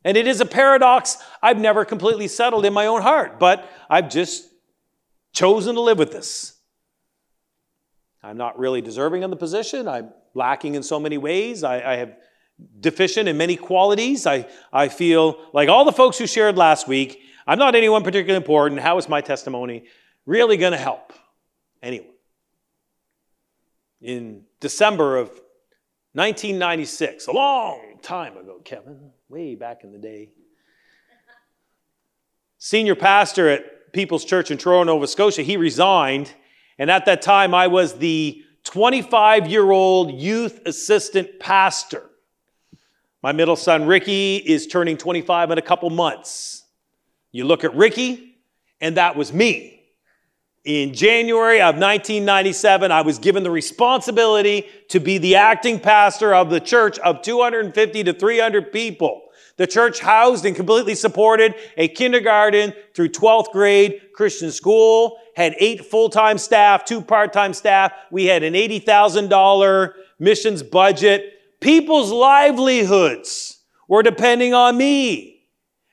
And 0.06 0.16
it 0.16 0.28
is 0.28 0.40
a 0.40 0.46
paradox 0.46 1.18
I've 1.42 1.60
never 1.60 1.84
completely 1.84 2.28
settled 2.28 2.66
in 2.66 2.74
my 2.74 2.86
own 2.86 3.02
heart, 3.02 3.40
but 3.40 3.70
I've 3.90 4.10
just 4.10 4.48
chosen 5.34 5.76
to 5.76 5.82
live 5.82 5.98
with 5.98 6.12
this. 6.12 6.59
I'm 8.22 8.38
not 8.38 8.60
really 8.60 8.82
deserving 8.82 9.24
of 9.24 9.30
the 9.30 9.38
position. 9.38 9.88
I'm 9.88 10.12
lacking 10.34 10.76
in 10.76 10.84
so 10.84 11.00
many 11.00 11.18
ways. 11.18 11.64
I, 11.64 11.94
I 11.94 11.96
have 11.98 12.16
deficient 12.80 13.30
in 13.30 13.38
many 13.38 13.56
qualities. 13.56 14.28
I, 14.28 14.48
I 14.72 14.90
feel 14.90 15.40
like 15.54 15.70
all 15.70 15.86
the 15.86 15.92
folks 15.92 16.18
who 16.18 16.28
shared 16.28 16.58
last 16.58 16.88
week, 16.88 17.22
I'm 17.48 17.60
not 17.60 17.76
anyone 17.76 18.04
particularly 18.04 18.38
important. 18.38 18.82
How 18.82 18.98
is 18.98 19.08
my 19.08 19.22
testimony 19.22 19.86
really 20.26 20.58
going 20.58 20.74
to 20.74 20.78
help 20.78 21.14
anyone? 21.82 22.08
In 24.02 24.44
December 24.60 25.18
of 25.18 25.30
1996, 26.14 27.28
a 27.28 27.32
long 27.32 28.00
time 28.02 28.38
ago, 28.38 28.60
Kevin, 28.64 29.12
way 29.30 29.56
back 29.56 29.84
in 29.84 29.92
the 29.92 29.98
day. 29.98 30.30
Senior 32.58 32.96
pastor 32.96 33.48
at 33.48 33.94
People's 33.94 34.26
Church 34.26 34.52
in 34.52 34.58
Truro, 34.58 34.84
Nova 34.84 35.08
Scotia, 35.08 35.42
he 35.42 35.56
resigned. 35.56 36.34
And 36.80 36.90
at 36.90 37.06
that 37.06 37.22
time, 37.22 37.54
I 37.54 37.68
was 37.68 37.96
the 37.96 38.42
25 38.64 39.48
year 39.48 39.70
old 39.70 40.14
youth 40.14 40.62
assistant 40.66 41.40
pastor. 41.40 42.10
My 43.22 43.34
middle 43.34 43.58
son, 43.58 43.86
Ricky, 43.86 44.38
is 44.38 44.66
turning 44.66 44.98
25 44.98 45.52
in 45.52 45.58
a 45.58 45.62
couple 45.62 45.90
months. 45.90 46.64
You 47.32 47.44
look 47.44 47.66
at 47.66 47.76
Ricky, 47.76 48.38
and 48.80 48.96
that 48.96 49.18
was 49.18 49.34
me. 49.34 49.76
In 50.64 50.94
January 50.94 51.62
of 51.62 51.76
1997, 51.76 52.92
I 52.92 53.02
was 53.02 53.20
given 53.20 53.44
the 53.44 53.52
responsibility 53.52 54.66
to 54.90 55.00
be 55.00 55.18
the 55.18 55.36
acting 55.36 55.80
pastor 55.80 56.34
of 56.34 56.50
the 56.50 56.60
church 56.60 56.98
of 57.00 57.22
250 57.22 58.04
to 58.06 58.14
300 58.14 58.72
people. 58.72 59.29
The 59.60 59.68
church 59.68 60.00
housed 60.00 60.46
and 60.46 60.56
completely 60.56 60.96
supported 60.96 61.54
a 61.76 61.90
kindergarten 61.90 62.74
through 62.94 63.10
12th 63.10 63.52
grade 63.52 64.00
Christian 64.14 64.52
school, 64.52 65.18
had 65.36 65.54
eight 65.60 65.84
full-time 65.84 66.38
staff, 66.38 66.86
two 66.86 67.02
part-time 67.02 67.54
staff. 67.54 67.92
We 68.10 68.28
had 68.28 68.42
an 68.44 68.54
$80,000 68.54 69.94
missions 70.18 70.64
budget. 70.64 71.34
People's 71.60 72.10
livelihoods 72.10 73.60
were 73.90 74.02
depending 74.02 74.54
on 74.54 74.78
me. 74.78 75.44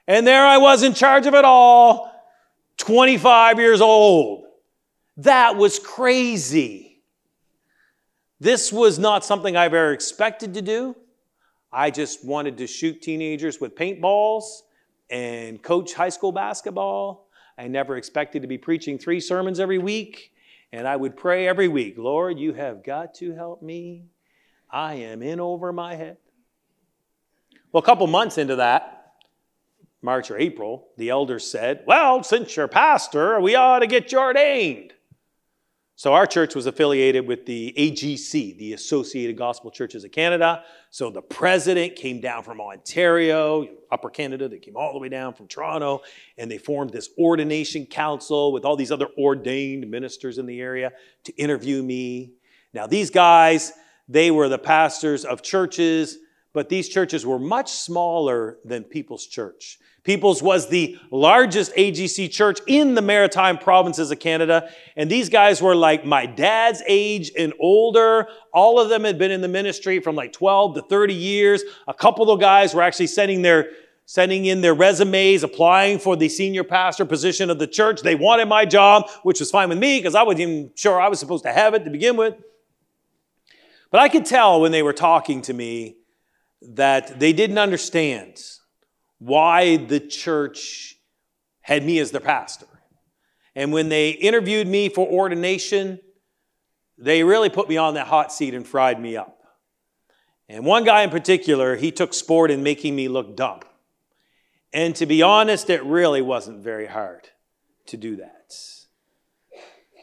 And 0.06 0.24
there 0.24 0.46
I 0.46 0.58
was 0.58 0.84
in 0.84 0.94
charge 0.94 1.26
of 1.26 1.34
it 1.34 1.44
all, 1.44 2.12
25 2.76 3.58
years 3.58 3.80
old. 3.80 4.44
That 5.16 5.56
was 5.56 5.80
crazy. 5.80 7.02
This 8.38 8.72
was 8.72 8.96
not 9.00 9.24
something 9.24 9.56
I've 9.56 9.74
ever 9.74 9.92
expected 9.92 10.54
to 10.54 10.62
do. 10.62 10.94
I 11.72 11.90
just 11.90 12.24
wanted 12.24 12.58
to 12.58 12.66
shoot 12.66 13.02
teenagers 13.02 13.60
with 13.60 13.74
paintballs 13.74 14.44
and 15.10 15.62
coach 15.62 15.94
high 15.94 16.08
school 16.08 16.32
basketball. 16.32 17.28
I 17.58 17.68
never 17.68 17.96
expected 17.96 18.42
to 18.42 18.48
be 18.48 18.58
preaching 18.58 18.98
three 18.98 19.20
sermons 19.20 19.60
every 19.60 19.78
week. 19.78 20.32
And 20.72 20.86
I 20.86 20.96
would 20.96 21.16
pray 21.16 21.46
every 21.48 21.68
week, 21.68 21.94
Lord, 21.96 22.38
you 22.38 22.52
have 22.52 22.84
got 22.84 23.14
to 23.14 23.32
help 23.32 23.62
me. 23.62 24.06
I 24.70 24.94
am 24.94 25.22
in 25.22 25.40
over 25.40 25.72
my 25.72 25.94
head. 25.94 26.18
Well, 27.72 27.82
a 27.82 27.86
couple 27.86 28.06
months 28.06 28.36
into 28.36 28.56
that, 28.56 29.14
March 30.02 30.30
or 30.30 30.38
April, 30.38 30.88
the 30.96 31.10
elders 31.10 31.50
said, 31.50 31.82
Well, 31.86 32.22
since 32.22 32.56
you're 32.56 32.68
pastor, 32.68 33.40
we 33.40 33.54
ought 33.54 33.80
to 33.80 33.86
get 33.86 34.12
you 34.12 34.18
ordained. 34.18 34.92
So 35.98 36.12
our 36.12 36.26
church 36.26 36.54
was 36.54 36.66
affiliated 36.66 37.26
with 37.26 37.46
the 37.46 37.72
AGC, 37.74 38.58
the 38.58 38.74
Associated 38.74 39.38
Gospel 39.38 39.70
Churches 39.70 40.04
of 40.04 40.12
Canada. 40.12 40.62
So 40.90 41.08
the 41.08 41.22
president 41.22 41.96
came 41.96 42.20
down 42.20 42.42
from 42.42 42.60
Ontario, 42.60 43.66
Upper 43.90 44.10
Canada. 44.10 44.46
They 44.46 44.58
came 44.58 44.76
all 44.76 44.92
the 44.92 44.98
way 44.98 45.08
down 45.08 45.32
from 45.32 45.48
Toronto, 45.48 46.02
and 46.36 46.50
they 46.50 46.58
formed 46.58 46.90
this 46.92 47.08
ordination 47.18 47.86
council 47.86 48.52
with 48.52 48.66
all 48.66 48.76
these 48.76 48.92
other 48.92 49.08
ordained 49.16 49.90
ministers 49.90 50.36
in 50.36 50.44
the 50.44 50.60
area 50.60 50.92
to 51.24 51.34
interview 51.36 51.82
me. 51.82 52.34
Now 52.74 52.86
these 52.86 53.08
guys, 53.08 53.72
they 54.06 54.30
were 54.30 54.50
the 54.50 54.58
pastors 54.58 55.24
of 55.24 55.40
churches, 55.40 56.18
but 56.56 56.70
these 56.70 56.88
churches 56.88 57.26
were 57.26 57.38
much 57.38 57.70
smaller 57.70 58.56
than 58.64 58.82
People's 58.82 59.26
Church. 59.26 59.78
People's 60.04 60.42
was 60.42 60.70
the 60.70 60.98
largest 61.10 61.74
AGC 61.74 62.30
church 62.30 62.60
in 62.66 62.94
the 62.94 63.02
maritime 63.02 63.58
provinces 63.58 64.10
of 64.10 64.20
Canada. 64.20 64.70
And 64.96 65.10
these 65.10 65.28
guys 65.28 65.60
were 65.60 65.74
like 65.74 66.06
my 66.06 66.24
dad's 66.24 66.82
age 66.86 67.30
and 67.38 67.52
older. 67.60 68.28
All 68.54 68.80
of 68.80 68.88
them 68.88 69.04
had 69.04 69.18
been 69.18 69.30
in 69.30 69.42
the 69.42 69.48
ministry 69.48 70.00
from 70.00 70.16
like 70.16 70.32
12 70.32 70.76
to 70.76 70.82
30 70.82 71.12
years. 71.12 71.62
A 71.88 71.92
couple 71.92 72.30
of 72.30 72.40
guys 72.40 72.74
were 72.74 72.80
actually 72.80 73.08
sending 73.08 73.42
their 73.42 73.68
sending 74.06 74.46
in 74.46 74.62
their 74.62 74.72
resumes, 74.72 75.42
applying 75.42 75.98
for 75.98 76.16
the 76.16 76.30
senior 76.30 76.64
pastor 76.64 77.04
position 77.04 77.50
of 77.50 77.58
the 77.58 77.66
church. 77.66 78.00
They 78.00 78.14
wanted 78.14 78.46
my 78.46 78.64
job, 78.64 79.10
which 79.24 79.40
was 79.40 79.50
fine 79.50 79.68
with 79.68 79.78
me 79.78 79.98
because 79.98 80.14
I 80.14 80.22
wasn't 80.22 80.40
even 80.40 80.70
sure 80.74 80.98
I 80.98 81.08
was 81.08 81.20
supposed 81.20 81.44
to 81.44 81.52
have 81.52 81.74
it 81.74 81.84
to 81.84 81.90
begin 81.90 82.16
with. 82.16 82.34
But 83.90 84.00
I 84.00 84.08
could 84.08 84.24
tell 84.24 84.62
when 84.62 84.72
they 84.72 84.82
were 84.82 84.94
talking 84.94 85.42
to 85.42 85.52
me 85.52 85.95
that 86.62 87.18
they 87.20 87.32
didn't 87.32 87.58
understand 87.58 88.40
why 89.18 89.76
the 89.76 90.00
church 90.00 90.96
had 91.60 91.84
me 91.84 91.98
as 91.98 92.10
their 92.10 92.20
pastor. 92.20 92.66
And 93.54 93.72
when 93.72 93.88
they 93.88 94.10
interviewed 94.10 94.66
me 94.66 94.88
for 94.88 95.06
ordination, 95.06 95.98
they 96.98 97.24
really 97.24 97.48
put 97.48 97.68
me 97.68 97.76
on 97.76 97.94
that 97.94 98.06
hot 98.06 98.32
seat 98.32 98.54
and 98.54 98.66
fried 98.66 99.00
me 99.00 99.16
up. 99.16 99.38
And 100.48 100.64
one 100.64 100.84
guy 100.84 101.02
in 101.02 101.10
particular, 101.10 101.76
he 101.76 101.90
took 101.90 102.14
sport 102.14 102.50
in 102.50 102.62
making 102.62 102.94
me 102.94 103.08
look 103.08 103.36
dumb. 103.36 103.60
And 104.72 104.94
to 104.96 105.06
be 105.06 105.22
honest, 105.22 105.70
it 105.70 105.82
really 105.84 106.22
wasn't 106.22 106.62
very 106.62 106.86
hard 106.86 107.28
to 107.86 107.96
do 107.96 108.16
that. 108.16 108.54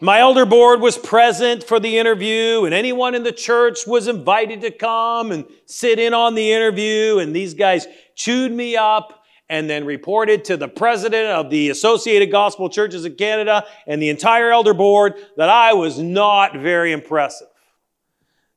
My 0.04 0.20
elder 0.20 0.46
board 0.46 0.82
was 0.82 0.98
present 0.98 1.64
for 1.64 1.80
the 1.80 1.98
interview, 1.98 2.66
and 2.66 2.74
anyone 2.74 3.16
in 3.16 3.24
the 3.24 3.32
church 3.32 3.88
was 3.88 4.10
invited 4.10 4.60
to 4.60 4.72
come 4.72 5.32
and 5.32 5.46
sit 5.66 5.98
in 5.98 6.14
on 6.14 6.36
the 6.36 6.52
interview. 6.52 7.20
And 7.20 7.34
these 7.34 7.54
guys 7.54 7.88
chewed 8.14 8.52
me 8.52 8.76
up 8.76 9.24
and 9.48 9.70
then 9.70 9.86
reported 9.86 10.44
to 10.44 10.58
the 10.58 10.68
president 10.68 11.28
of 11.30 11.50
the 11.50 11.70
Associated 11.70 12.32
Gospel 12.32 12.68
Churches 12.68 13.06
of 13.06 13.16
Canada 13.16 13.66
and 13.88 14.02
the 14.02 14.10
entire 14.10 14.52
elder 14.52 14.74
board 14.74 15.14
that 15.38 15.48
I 15.48 15.72
was 15.72 15.98
not 15.98 16.54
very 16.54 16.92
impressive. 16.92 17.48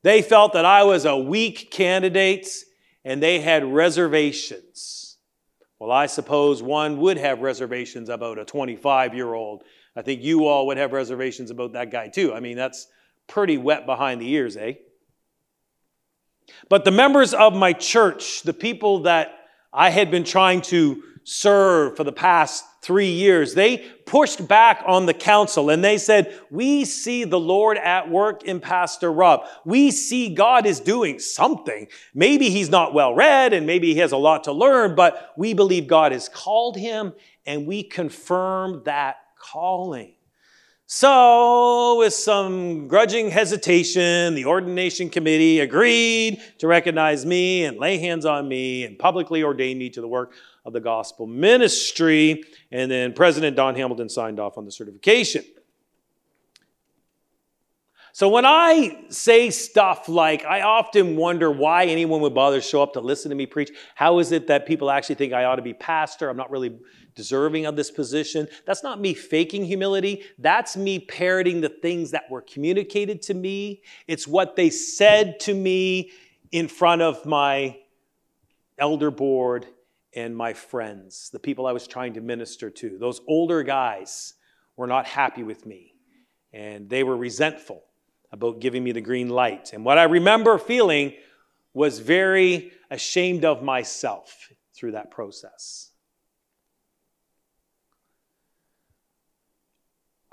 They 0.02 0.22
felt 0.22 0.52
that 0.54 0.64
I 0.64 0.82
was 0.82 1.04
a 1.04 1.16
weak 1.16 1.70
candidate 1.70 2.48
and 3.04 3.22
they 3.22 3.38
had 3.38 3.64
reservations. 3.64 5.16
Well, 5.78 5.92
I 5.92 6.06
suppose 6.06 6.60
one 6.60 6.96
would 6.96 7.18
have 7.18 7.38
reservations 7.38 8.08
about 8.08 8.40
a 8.40 8.44
25 8.44 9.14
year 9.14 9.32
old 9.32 9.62
I 9.96 10.02
think 10.02 10.22
you 10.22 10.46
all 10.46 10.66
would 10.66 10.76
have 10.76 10.92
reservations 10.92 11.50
about 11.50 11.72
that 11.72 11.90
guy 11.90 12.08
too. 12.08 12.34
I 12.34 12.40
mean, 12.40 12.56
that's 12.56 12.86
pretty 13.26 13.56
wet 13.56 13.86
behind 13.86 14.20
the 14.20 14.30
ears, 14.30 14.56
eh? 14.56 14.74
But 16.68 16.84
the 16.84 16.90
members 16.90 17.34
of 17.34 17.54
my 17.54 17.72
church, 17.72 18.42
the 18.42 18.52
people 18.52 19.00
that 19.02 19.32
I 19.72 19.90
had 19.90 20.10
been 20.10 20.24
trying 20.24 20.60
to 20.62 21.02
serve 21.24 21.96
for 21.96 22.04
the 22.04 22.12
past 22.12 22.64
three 22.82 23.10
years, 23.10 23.54
they 23.54 23.78
pushed 24.04 24.46
back 24.46 24.84
on 24.86 25.06
the 25.06 25.14
council 25.14 25.70
and 25.70 25.82
they 25.82 25.98
said, 25.98 26.38
We 26.50 26.84
see 26.84 27.24
the 27.24 27.40
Lord 27.40 27.78
at 27.78 28.08
work 28.08 28.44
in 28.44 28.60
Pastor 28.60 29.12
Rob. 29.12 29.44
We 29.64 29.90
see 29.90 30.34
God 30.34 30.66
is 30.66 30.78
doing 30.78 31.18
something. 31.18 31.88
Maybe 32.14 32.50
he's 32.50 32.70
not 32.70 32.94
well 32.94 33.14
read 33.14 33.52
and 33.52 33.66
maybe 33.66 33.92
he 33.92 34.00
has 34.00 34.12
a 34.12 34.16
lot 34.16 34.44
to 34.44 34.52
learn, 34.52 34.94
but 34.94 35.32
we 35.36 35.52
believe 35.52 35.88
God 35.88 36.12
has 36.12 36.28
called 36.28 36.76
him 36.76 37.12
and 37.44 37.66
we 37.66 37.82
confirm 37.82 38.82
that 38.84 39.16
calling. 39.52 40.12
So, 40.88 41.98
with 41.98 42.14
some 42.14 42.86
grudging 42.86 43.30
hesitation, 43.30 44.36
the 44.36 44.44
ordination 44.44 45.10
committee 45.10 45.58
agreed 45.58 46.40
to 46.58 46.68
recognize 46.68 47.26
me 47.26 47.64
and 47.64 47.76
lay 47.76 47.98
hands 47.98 48.24
on 48.24 48.46
me 48.46 48.84
and 48.84 48.96
publicly 48.96 49.42
ordain 49.42 49.78
me 49.78 49.90
to 49.90 50.00
the 50.00 50.06
work 50.06 50.34
of 50.64 50.72
the 50.72 50.80
gospel 50.80 51.26
ministry. 51.26 52.44
And 52.70 52.88
then 52.88 53.14
President 53.14 53.56
Don 53.56 53.74
Hamilton 53.74 54.08
signed 54.08 54.38
off 54.38 54.58
on 54.58 54.64
the 54.64 54.70
certification. 54.70 55.44
So 58.12 58.28
when 58.28 58.46
I 58.46 59.04
say 59.10 59.50
stuff 59.50 60.08
like, 60.08 60.44
I 60.46 60.62
often 60.62 61.16
wonder 61.16 61.50
why 61.50 61.84
anyone 61.84 62.22
would 62.22 62.32
bother 62.32 62.62
show 62.62 62.82
up 62.82 62.94
to 62.94 63.00
listen 63.00 63.28
to 63.28 63.34
me 63.34 63.44
preach. 63.44 63.70
How 63.94 64.20
is 64.20 64.32
it 64.32 64.46
that 64.46 64.66
people 64.66 64.90
actually 64.90 65.16
think 65.16 65.34
I 65.34 65.44
ought 65.44 65.56
to 65.56 65.62
be 65.62 65.74
pastor? 65.74 66.30
I'm 66.30 66.36
not 66.36 66.50
really 66.50 66.78
deserving 67.16 67.66
of 67.66 67.74
this 67.74 67.90
position. 67.90 68.46
That's 68.66 68.84
not 68.84 69.00
me 69.00 69.14
faking 69.14 69.64
humility. 69.64 70.22
That's 70.38 70.76
me 70.76 71.00
parroting 71.00 71.60
the 71.60 71.68
things 71.68 72.12
that 72.12 72.30
were 72.30 72.42
communicated 72.42 73.22
to 73.22 73.34
me. 73.34 73.82
It's 74.06 74.28
what 74.28 74.54
they 74.54 74.70
said 74.70 75.40
to 75.40 75.54
me 75.54 76.12
in 76.52 76.68
front 76.68 77.02
of 77.02 77.26
my 77.26 77.78
elder 78.78 79.10
board 79.10 79.66
and 80.14 80.36
my 80.36 80.52
friends, 80.52 81.30
the 81.30 81.38
people 81.38 81.66
I 81.66 81.72
was 81.72 81.86
trying 81.86 82.14
to 82.14 82.20
minister 82.20 82.70
to. 82.70 82.98
Those 82.98 83.20
older 83.26 83.62
guys 83.62 84.34
were 84.76 84.86
not 84.86 85.06
happy 85.06 85.42
with 85.42 85.66
me 85.66 85.94
and 86.52 86.88
they 86.88 87.02
were 87.02 87.16
resentful 87.16 87.82
about 88.32 88.60
giving 88.60 88.84
me 88.84 88.92
the 88.92 89.00
green 89.00 89.28
light. 89.28 89.72
And 89.72 89.84
what 89.84 89.98
I 89.98 90.04
remember 90.04 90.58
feeling 90.58 91.14
was 91.74 91.98
very 91.98 92.72
ashamed 92.90 93.44
of 93.44 93.62
myself 93.62 94.50
through 94.74 94.92
that 94.92 95.10
process. 95.10 95.90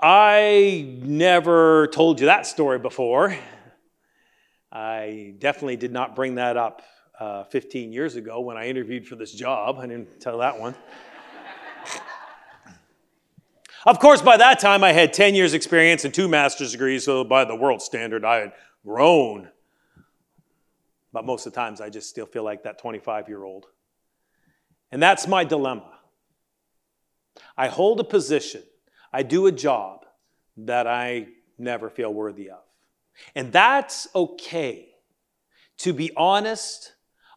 I 0.06 0.98
never 1.00 1.86
told 1.86 2.20
you 2.20 2.26
that 2.26 2.46
story 2.46 2.78
before. 2.78 3.34
I 4.70 5.32
definitely 5.38 5.76
did 5.76 5.92
not 5.92 6.14
bring 6.14 6.34
that 6.34 6.58
up 6.58 6.82
uh, 7.18 7.44
15 7.44 7.90
years 7.90 8.14
ago 8.14 8.40
when 8.40 8.58
I 8.58 8.68
interviewed 8.68 9.08
for 9.08 9.16
this 9.16 9.32
job. 9.32 9.78
I 9.78 9.86
didn't 9.86 10.20
tell 10.20 10.36
that 10.38 10.60
one. 10.60 10.74
Of 13.86 13.98
course, 13.98 14.20
by 14.20 14.36
that 14.36 14.60
time, 14.60 14.84
I 14.84 14.92
had 14.92 15.14
10 15.14 15.34
years' 15.34 15.54
experience 15.54 16.04
and 16.04 16.12
two 16.12 16.28
master's 16.28 16.72
degrees, 16.72 17.06
so 17.06 17.24
by 17.24 17.46
the 17.46 17.56
world 17.56 17.80
standard, 17.80 18.26
I 18.26 18.40
had 18.40 18.52
grown. 18.84 19.48
But 21.14 21.24
most 21.24 21.46
of 21.46 21.54
the 21.54 21.56
times, 21.58 21.80
I 21.80 21.88
just 21.88 22.10
still 22.10 22.26
feel 22.26 22.44
like 22.44 22.64
that 22.64 22.78
25 22.78 23.26
year 23.30 23.42
old. 23.42 23.68
And 24.92 25.02
that's 25.02 25.26
my 25.26 25.44
dilemma. 25.44 25.98
I 27.56 27.68
hold 27.68 28.00
a 28.00 28.04
position, 28.04 28.64
I 29.14 29.22
do 29.22 29.46
a 29.46 29.52
job 29.52 30.06
that 30.56 30.88
I 30.88 31.28
never 31.56 31.88
feel 31.88 32.12
worthy 32.12 32.50
of. 32.50 32.64
And 33.36 33.52
that's 33.52 34.08
okay. 34.12 34.88
To 35.78 35.92
be 35.92 36.10
honest, 36.16 36.94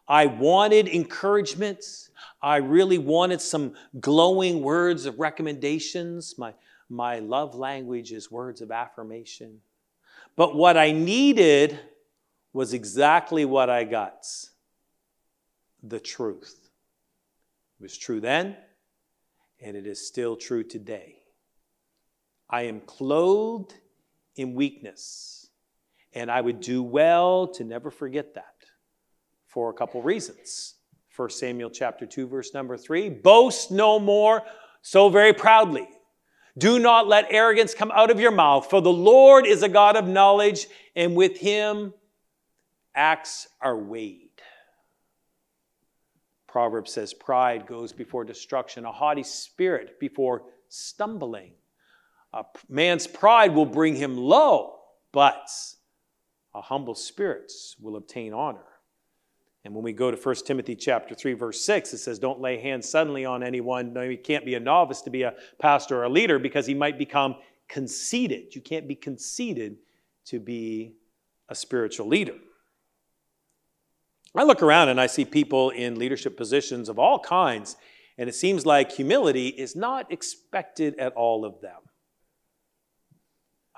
I 0.08 0.26
wanted 0.26 0.88
encouragement. 0.88 1.84
I 2.42 2.56
really 2.56 2.98
wanted 2.98 3.40
some 3.40 3.74
glowing 4.00 4.60
words 4.60 5.06
of 5.06 5.20
recommendations. 5.20 6.34
My, 6.36 6.52
my 6.88 7.20
love 7.20 7.54
language 7.54 8.10
is 8.10 8.28
words 8.28 8.60
of 8.60 8.72
affirmation. 8.72 9.60
But 10.34 10.56
what 10.56 10.76
I 10.76 10.90
needed 10.90 11.78
was 12.52 12.74
exactly 12.74 13.44
what 13.44 13.70
I 13.70 13.84
got 13.84 14.26
the 15.84 16.00
truth. 16.00 16.58
It 17.78 17.82
was 17.84 17.96
true 17.96 18.18
then, 18.18 18.56
and 19.60 19.76
it 19.76 19.86
is 19.86 20.04
still 20.04 20.34
true 20.34 20.64
today. 20.64 21.17
I 22.50 22.62
am 22.62 22.80
clothed 22.80 23.74
in 24.36 24.54
weakness, 24.54 25.50
and 26.14 26.30
I 26.30 26.40
would 26.40 26.60
do 26.60 26.82
well 26.82 27.48
to 27.48 27.64
never 27.64 27.90
forget 27.90 28.34
that 28.34 28.54
for 29.46 29.70
a 29.70 29.74
couple 29.74 30.02
reasons. 30.02 30.74
1 31.14 31.30
Samuel 31.30 31.70
chapter 31.70 32.06
2 32.06 32.28
verse 32.28 32.54
number 32.54 32.76
3, 32.76 33.10
boast 33.10 33.70
no 33.70 33.98
more 33.98 34.42
so 34.82 35.08
very 35.08 35.32
proudly. 35.32 35.88
Do 36.56 36.78
not 36.78 37.06
let 37.06 37.26
arrogance 37.30 37.74
come 37.74 37.90
out 37.92 38.10
of 38.10 38.18
your 38.18 38.30
mouth, 38.30 38.68
for 38.68 38.80
the 38.80 38.92
Lord 38.92 39.46
is 39.46 39.62
a 39.62 39.68
God 39.68 39.96
of 39.96 40.08
knowledge, 40.08 40.66
and 40.96 41.14
with 41.14 41.38
him 41.38 41.92
acts 42.94 43.48
are 43.60 43.76
weighed. 43.76 44.24
Proverbs 46.48 46.92
says, 46.92 47.14
Pride 47.14 47.66
goes 47.66 47.92
before 47.92 48.24
destruction, 48.24 48.84
a 48.84 48.92
haughty 48.92 49.22
spirit 49.22 50.00
before 50.00 50.42
stumbling. 50.68 51.52
A 52.32 52.44
man's 52.68 53.06
pride 53.06 53.54
will 53.54 53.66
bring 53.66 53.96
him 53.96 54.16
low, 54.16 54.76
but 55.12 55.48
a 56.54 56.60
humble 56.60 56.94
spirit 56.94 57.52
will 57.80 57.96
obtain 57.96 58.34
honor. 58.34 58.64
And 59.64 59.74
when 59.74 59.84
we 59.84 59.92
go 59.92 60.10
to 60.10 60.16
1 60.16 60.34
Timothy 60.46 60.76
chapter 60.76 61.14
3 61.14 61.34
verse 61.34 61.60
6 61.60 61.92
it 61.92 61.98
says 61.98 62.18
don't 62.18 62.40
lay 62.40 62.58
hands 62.58 62.88
suddenly 62.88 63.24
on 63.24 63.42
anyone. 63.42 63.92
No, 63.92 64.02
you 64.02 64.16
can't 64.16 64.44
be 64.44 64.54
a 64.54 64.60
novice 64.60 65.02
to 65.02 65.10
be 65.10 65.22
a 65.22 65.34
pastor 65.58 65.98
or 65.98 66.04
a 66.04 66.08
leader 66.08 66.38
because 66.38 66.66
he 66.66 66.74
might 66.74 66.98
become 66.98 67.36
conceited. 67.68 68.54
You 68.54 68.62
can't 68.62 68.88
be 68.88 68.94
conceited 68.94 69.76
to 70.26 70.40
be 70.40 70.94
a 71.48 71.54
spiritual 71.54 72.08
leader. 72.08 72.34
I 74.34 74.44
look 74.44 74.62
around 74.62 74.90
and 74.90 75.00
I 75.00 75.06
see 75.06 75.24
people 75.24 75.70
in 75.70 75.98
leadership 75.98 76.36
positions 76.36 76.88
of 76.88 76.98
all 76.98 77.18
kinds 77.18 77.76
and 78.16 78.28
it 78.28 78.34
seems 78.34 78.66
like 78.66 78.92
humility 78.92 79.48
is 79.48 79.76
not 79.76 80.10
expected 80.10 80.98
at 80.98 81.12
all 81.12 81.44
of 81.44 81.60
them. 81.60 81.80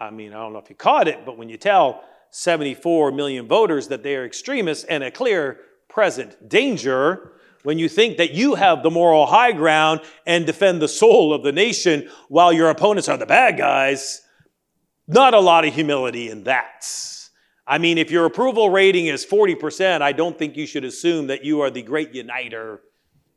I 0.01 0.11
mean, 0.11 0.33
I 0.33 0.37
don't 0.37 0.55
know 0.55 0.59
if 0.59 0.71
you 0.71 0.77
caught 0.77 1.09
it, 1.09 1.27
but 1.27 1.37
when 1.37 1.51
you 1.51 1.59
tell 1.59 2.03
74 2.31 3.13
million 3.13 3.47
voters 3.47 3.89
that 3.89 4.03
they 4.03 4.17
are 4.17 4.25
extremists 4.25 4.85
and 4.85 5.05
a 5.05 5.11
clear 5.11 5.61
present 5.89 6.49
danger 6.49 7.33
when 7.63 7.79
you 7.79 7.89
think 7.89 8.17
that 8.17 8.33
you 8.33 8.55
have 8.55 8.83
the 8.83 8.91
moral 8.91 9.27
high 9.27 9.53
ground 9.53 10.01
and 10.27 10.47
defend 10.47 10.81
the 10.81 10.89
soul 10.89 11.35
of 11.35 11.43
the 11.43 11.53
nation 11.53 12.09
while 12.29 12.53
your 12.53 12.71
opponents 12.71 13.09
are 13.09 13.19
the 13.19 13.27
bad 13.27 13.59
guys. 13.59 14.23
Not 15.07 15.35
a 15.35 15.41
lot 15.41 15.67
of 15.67 15.75
humility 15.75 16.31
in 16.31 16.45
that. 16.45 16.87
I 17.67 17.79
mean, 17.79 17.99
if 17.99 18.11
your 18.11 18.25
approval 18.25 18.71
rating 18.71 19.07
is 19.07 19.27
40%, 19.27 20.01
I 20.01 20.13
don't 20.13 20.39
think 20.39 20.57
you 20.57 20.67
should 20.67 20.85
assume 20.85 21.27
that 21.27 21.45
you 21.45 21.61
are 21.61 21.71
the 21.71 21.83
great 21.83 22.15
uniter 22.15 22.81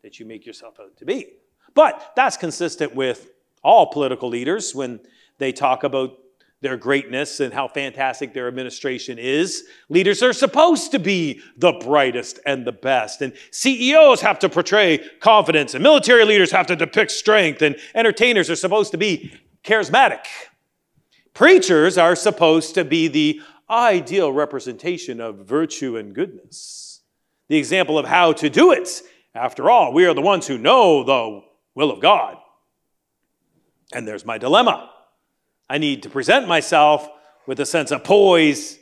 that 0.02 0.20
you 0.20 0.26
make 0.26 0.46
yourself 0.46 0.80
out 0.80 0.96
to 0.98 1.06
be. 1.06 1.34
But 1.74 2.14
that's 2.16 2.38
consistent 2.38 2.96
with 2.96 3.32
all 3.64 3.88
political 3.88 4.30
leaders 4.30 4.74
when 4.74 5.02
they 5.40 5.52
talk 5.52 5.84
about 5.84 6.18
their 6.64 6.78
greatness 6.78 7.40
and 7.40 7.54
how 7.54 7.68
fantastic 7.68 8.34
their 8.34 8.48
administration 8.48 9.20
is. 9.20 9.66
Leaders 9.90 10.24
are 10.24 10.34
supposed 10.34 10.92
to 10.92 11.00
be 11.00 11.42
the 11.58 11.74
brightest 11.74 12.40
and 12.46 12.66
the 12.66 12.72
best. 12.72 13.22
And 13.22 13.34
CEOs 13.52 14.22
have 14.22 14.40
to 14.40 14.50
portray 14.50 14.98
confidence, 15.20 15.76
and 15.76 15.84
military 15.84 16.26
leaders 16.26 16.52
have 16.52 16.66
to 16.68 16.76
depict 16.76 17.12
strength, 17.12 17.62
and 17.62 17.76
entertainers 17.94 18.50
are 18.50 18.56
supposed 18.56 18.92
to 18.92 18.98
be 18.98 19.32
charismatic. 19.64 20.26
Preachers 21.34 21.98
are 21.98 22.16
supposed 22.16 22.74
to 22.76 22.86
be 22.86 23.08
the 23.08 23.42
ideal 23.70 24.32
representation 24.32 25.20
of 25.20 25.46
virtue 25.46 25.98
and 25.98 26.16
goodness, 26.16 27.02
the 27.48 27.58
example 27.58 28.00
of 28.00 28.06
how 28.06 28.34
to 28.34 28.50
do 28.50 28.72
it. 28.72 29.02
After 29.36 29.70
all, 29.70 29.94
we 29.94 30.06
are 30.06 30.14
the 30.14 30.22
ones 30.22 30.48
who 30.48 30.58
know 30.58 31.04
the 31.04 31.42
will 31.76 31.92
of 31.92 32.00
God. 32.00 32.38
And 33.94 34.08
there's 34.08 34.26
my 34.26 34.38
dilemma. 34.38 34.90
I 35.74 35.80
need 35.80 36.04
to 36.04 36.10
present 36.10 36.48
myself 36.48 37.10
with 37.48 37.60
a 37.60 37.66
sense 37.66 37.90
of 37.90 38.04
poise 38.04 38.78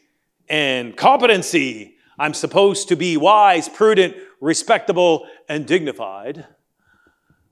and 0.49 0.93
competency. 0.97 1.95
I'm 2.19 2.33
supposed 2.33 2.89
to 2.89 2.97
be 2.97 3.15
wise, 3.15 3.69
prudent, 3.69 4.17
respectable, 4.41 5.25
and 5.47 5.65
dignified. 5.65 6.45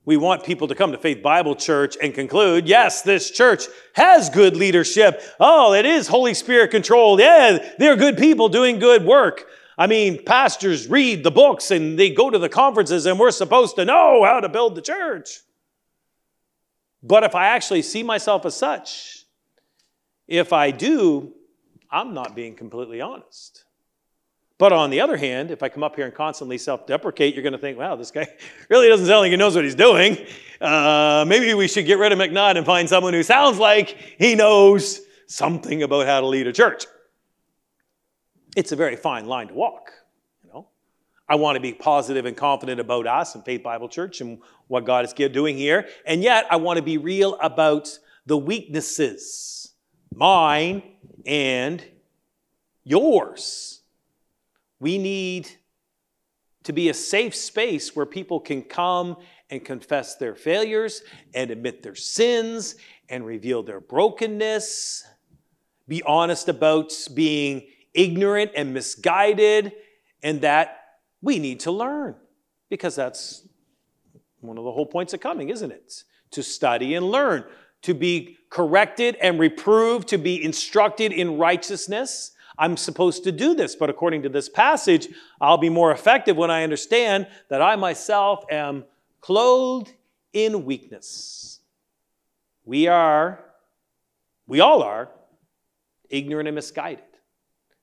We 0.04 0.18
want 0.18 0.44
people 0.44 0.68
to 0.68 0.74
come 0.74 0.92
to 0.92 0.98
Faith 0.98 1.22
Bible 1.22 1.56
Church 1.56 1.96
and 2.02 2.12
conclude, 2.12 2.68
yes, 2.68 3.00
this 3.00 3.30
church 3.30 3.64
has 3.94 4.28
good 4.28 4.58
leadership. 4.58 5.22
Oh, 5.40 5.72
it 5.72 5.86
is 5.86 6.06
Holy 6.06 6.34
Spirit 6.34 6.70
controlled. 6.70 7.20
Yeah, 7.20 7.66
they're 7.78 7.96
good 7.96 8.18
people 8.18 8.50
doing 8.50 8.78
good 8.78 9.06
work. 9.06 9.46
I 9.78 9.86
mean, 9.86 10.22
pastors 10.22 10.86
read 10.86 11.24
the 11.24 11.30
books 11.30 11.70
and 11.70 11.98
they 11.98 12.10
go 12.10 12.28
to 12.28 12.38
the 12.38 12.50
conferences, 12.50 13.06
and 13.06 13.18
we're 13.18 13.30
supposed 13.30 13.76
to 13.76 13.86
know 13.86 14.22
how 14.22 14.40
to 14.40 14.50
build 14.50 14.74
the 14.74 14.82
church. 14.82 15.40
But 17.02 17.24
if 17.24 17.34
I 17.34 17.46
actually 17.46 17.80
see 17.80 18.02
myself 18.02 18.44
as 18.44 18.54
such, 18.54 19.19
if 20.30 20.52
I 20.54 20.70
do, 20.70 21.34
I'm 21.90 22.14
not 22.14 22.34
being 22.34 22.54
completely 22.54 23.00
honest. 23.00 23.64
But 24.56 24.72
on 24.72 24.90
the 24.90 25.00
other 25.00 25.16
hand, 25.16 25.50
if 25.50 25.62
I 25.62 25.68
come 25.68 25.82
up 25.82 25.96
here 25.96 26.04
and 26.04 26.14
constantly 26.14 26.56
self 26.56 26.86
deprecate, 26.86 27.34
you're 27.34 27.42
going 27.42 27.54
to 27.54 27.58
think, 27.58 27.76
wow, 27.76 27.96
this 27.96 28.10
guy 28.10 28.28
really 28.70 28.88
doesn't 28.88 29.06
sound 29.06 29.20
like 29.20 29.30
he 29.30 29.36
knows 29.36 29.54
what 29.56 29.64
he's 29.64 29.74
doing. 29.74 30.18
Uh, 30.60 31.24
maybe 31.26 31.52
we 31.54 31.66
should 31.66 31.86
get 31.86 31.98
rid 31.98 32.12
of 32.12 32.18
McNutt 32.18 32.56
and 32.56 32.64
find 32.64 32.88
someone 32.88 33.12
who 33.12 33.22
sounds 33.22 33.58
like 33.58 33.96
he 34.18 34.34
knows 34.34 35.00
something 35.26 35.82
about 35.82 36.06
how 36.06 36.20
to 36.20 36.26
lead 36.26 36.46
a 36.46 36.52
church. 36.52 36.84
It's 38.56 38.70
a 38.70 38.76
very 38.76 38.96
fine 38.96 39.26
line 39.26 39.48
to 39.48 39.54
walk. 39.54 39.92
You 40.44 40.50
know, 40.52 40.68
I 41.28 41.36
want 41.36 41.56
to 41.56 41.60
be 41.60 41.72
positive 41.72 42.26
and 42.26 42.36
confident 42.36 42.80
about 42.80 43.06
us 43.06 43.34
and 43.34 43.44
Faith 43.44 43.62
Bible 43.62 43.88
Church 43.88 44.20
and 44.20 44.40
what 44.68 44.84
God 44.84 45.04
is 45.04 45.12
doing 45.12 45.56
here. 45.56 45.88
And 46.04 46.22
yet, 46.22 46.46
I 46.50 46.56
want 46.56 46.76
to 46.76 46.82
be 46.82 46.98
real 46.98 47.36
about 47.40 47.98
the 48.26 48.36
weaknesses 48.36 49.59
mine 50.14 50.82
and 51.26 51.84
yours. 52.84 53.80
We 54.78 54.98
need 54.98 55.48
to 56.64 56.72
be 56.72 56.88
a 56.88 56.94
safe 56.94 57.34
space 57.34 57.94
where 57.94 58.06
people 58.06 58.40
can 58.40 58.62
come 58.62 59.16
and 59.50 59.64
confess 59.64 60.16
their 60.16 60.34
failures 60.34 61.02
and 61.34 61.50
admit 61.50 61.82
their 61.82 61.94
sins 61.94 62.76
and 63.08 63.26
reveal 63.26 63.62
their 63.62 63.80
brokenness, 63.80 65.04
be 65.88 66.02
honest 66.04 66.48
about 66.48 66.92
being 67.14 67.66
ignorant 67.94 68.52
and 68.54 68.72
misguided, 68.72 69.72
and 70.22 70.42
that 70.42 70.78
we 71.20 71.38
need 71.38 71.60
to 71.60 71.70
learn 71.70 72.14
because 72.68 72.94
that's 72.94 73.46
one 74.40 74.56
of 74.56 74.64
the 74.64 74.72
whole 74.72 74.86
points 74.86 75.12
of 75.12 75.20
coming, 75.20 75.48
isn't 75.48 75.72
it? 75.72 76.04
To 76.32 76.42
study 76.42 76.94
and 76.94 77.10
learn, 77.10 77.44
to 77.82 77.94
be 77.94 78.38
corrected 78.50 79.16
and 79.20 79.38
reproved, 79.38 80.08
to 80.08 80.18
be 80.18 80.42
instructed 80.42 81.12
in 81.12 81.38
righteousness. 81.38 82.32
I'm 82.58 82.76
supposed 82.76 83.24
to 83.24 83.32
do 83.32 83.54
this, 83.54 83.74
but 83.74 83.88
according 83.88 84.22
to 84.24 84.28
this 84.28 84.48
passage, 84.48 85.08
I'll 85.40 85.56
be 85.56 85.70
more 85.70 85.92
effective 85.92 86.36
when 86.36 86.50
I 86.50 86.64
understand 86.64 87.28
that 87.48 87.62
I 87.62 87.76
myself 87.76 88.44
am 88.50 88.84
clothed 89.20 89.92
in 90.32 90.64
weakness. 90.64 91.60
We 92.64 92.88
are, 92.88 93.44
we 94.46 94.60
all 94.60 94.82
are, 94.82 95.10
ignorant 96.10 96.48
and 96.48 96.54
misguided, 96.54 97.04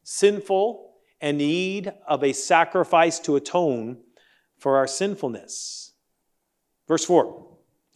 sinful 0.03 0.93
and 1.21 1.37
need 1.37 1.91
of 2.07 2.23
a 2.23 2.33
sacrifice 2.33 3.19
to 3.19 3.35
atone 3.35 3.97
for 4.59 4.77
our 4.77 4.87
sinfulness. 4.87 5.93
Verse 6.87 7.05
4 7.05 7.47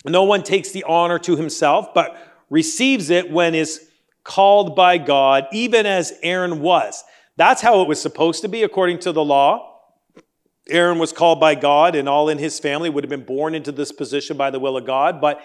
No 0.05 0.23
one 0.23 0.43
takes 0.43 0.71
the 0.71 0.83
honor 0.85 1.19
to 1.19 1.35
himself, 1.35 1.93
but 1.93 2.30
receives 2.51 3.09
it 3.09 3.31
when 3.31 3.55
is 3.55 3.87
called 4.23 4.75
by 4.75 4.99
God, 4.99 5.47
even 5.51 5.87
as 5.87 6.13
Aaron 6.21 6.61
was. 6.61 7.03
That's 7.37 7.61
how 7.61 7.81
it 7.81 7.87
was 7.87 7.99
supposed 7.99 8.43
to 8.43 8.47
be 8.47 8.61
according 8.61 8.99
to 8.99 9.11
the 9.11 9.23
law. 9.23 9.79
Aaron 10.69 10.99
was 10.99 11.11
called 11.11 11.39
by 11.39 11.55
God, 11.55 11.95
and 11.95 12.07
all 12.07 12.29
in 12.29 12.37
his 12.37 12.59
family 12.59 12.89
would 12.89 13.03
have 13.03 13.09
been 13.09 13.25
born 13.25 13.55
into 13.55 13.71
this 13.71 13.91
position 13.91 14.37
by 14.37 14.51
the 14.51 14.59
will 14.59 14.77
of 14.77 14.85
God. 14.85 15.19
But 15.19 15.41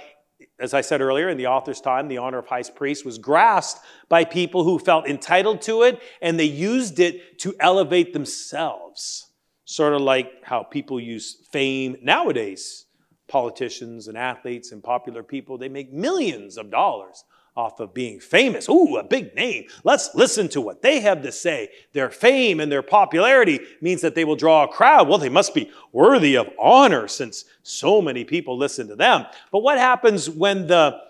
as 0.58 0.74
I 0.74 0.82
said 0.82 1.00
earlier, 1.00 1.28
in 1.30 1.38
the 1.38 1.46
author's 1.46 1.80
time, 1.80 2.08
the 2.08 2.18
honor 2.18 2.38
of 2.38 2.46
high 2.46 2.62
priest 2.62 3.04
was 3.06 3.16
grasped 3.16 3.82
by 4.08 4.24
people 4.24 4.64
who 4.64 4.78
felt 4.78 5.08
entitled 5.08 5.62
to 5.62 5.82
it, 5.82 6.02
and 6.20 6.38
they 6.38 6.44
used 6.44 6.98
it 6.98 7.38
to 7.40 7.54
elevate 7.60 8.12
themselves. 8.12 9.30
Sort 9.64 9.94
of 9.94 10.02
like 10.02 10.30
how 10.42 10.64
people 10.64 11.00
use 11.00 11.46
fame 11.50 11.96
nowadays 12.02 12.85
politicians 13.28 14.08
and 14.08 14.16
athletes 14.16 14.72
and 14.72 14.82
popular 14.82 15.22
people, 15.22 15.58
they 15.58 15.68
make 15.68 15.92
millions 15.92 16.56
of 16.56 16.70
dollars 16.70 17.24
off 17.56 17.80
of 17.80 17.94
being 17.94 18.20
famous. 18.20 18.68
Ooh, 18.68 18.96
a 18.96 19.02
big 19.02 19.34
name. 19.34 19.64
Let's 19.82 20.14
listen 20.14 20.48
to 20.50 20.60
what 20.60 20.82
they 20.82 21.00
have 21.00 21.22
to 21.22 21.32
say. 21.32 21.70
Their 21.94 22.10
fame 22.10 22.60
and 22.60 22.70
their 22.70 22.82
popularity 22.82 23.60
means 23.80 24.02
that 24.02 24.14
they 24.14 24.24
will 24.24 24.36
draw 24.36 24.64
a 24.64 24.68
crowd. 24.68 25.08
Well, 25.08 25.18
they 25.18 25.30
must 25.30 25.54
be 25.54 25.70
worthy 25.90 26.36
of 26.36 26.50
honor 26.60 27.08
since 27.08 27.46
so 27.62 28.02
many 28.02 28.24
people 28.24 28.58
listen 28.58 28.88
to 28.88 28.96
them. 28.96 29.24
But 29.50 29.60
what 29.60 29.78
happens 29.78 30.28
when 30.28 30.66
the 30.66 31.00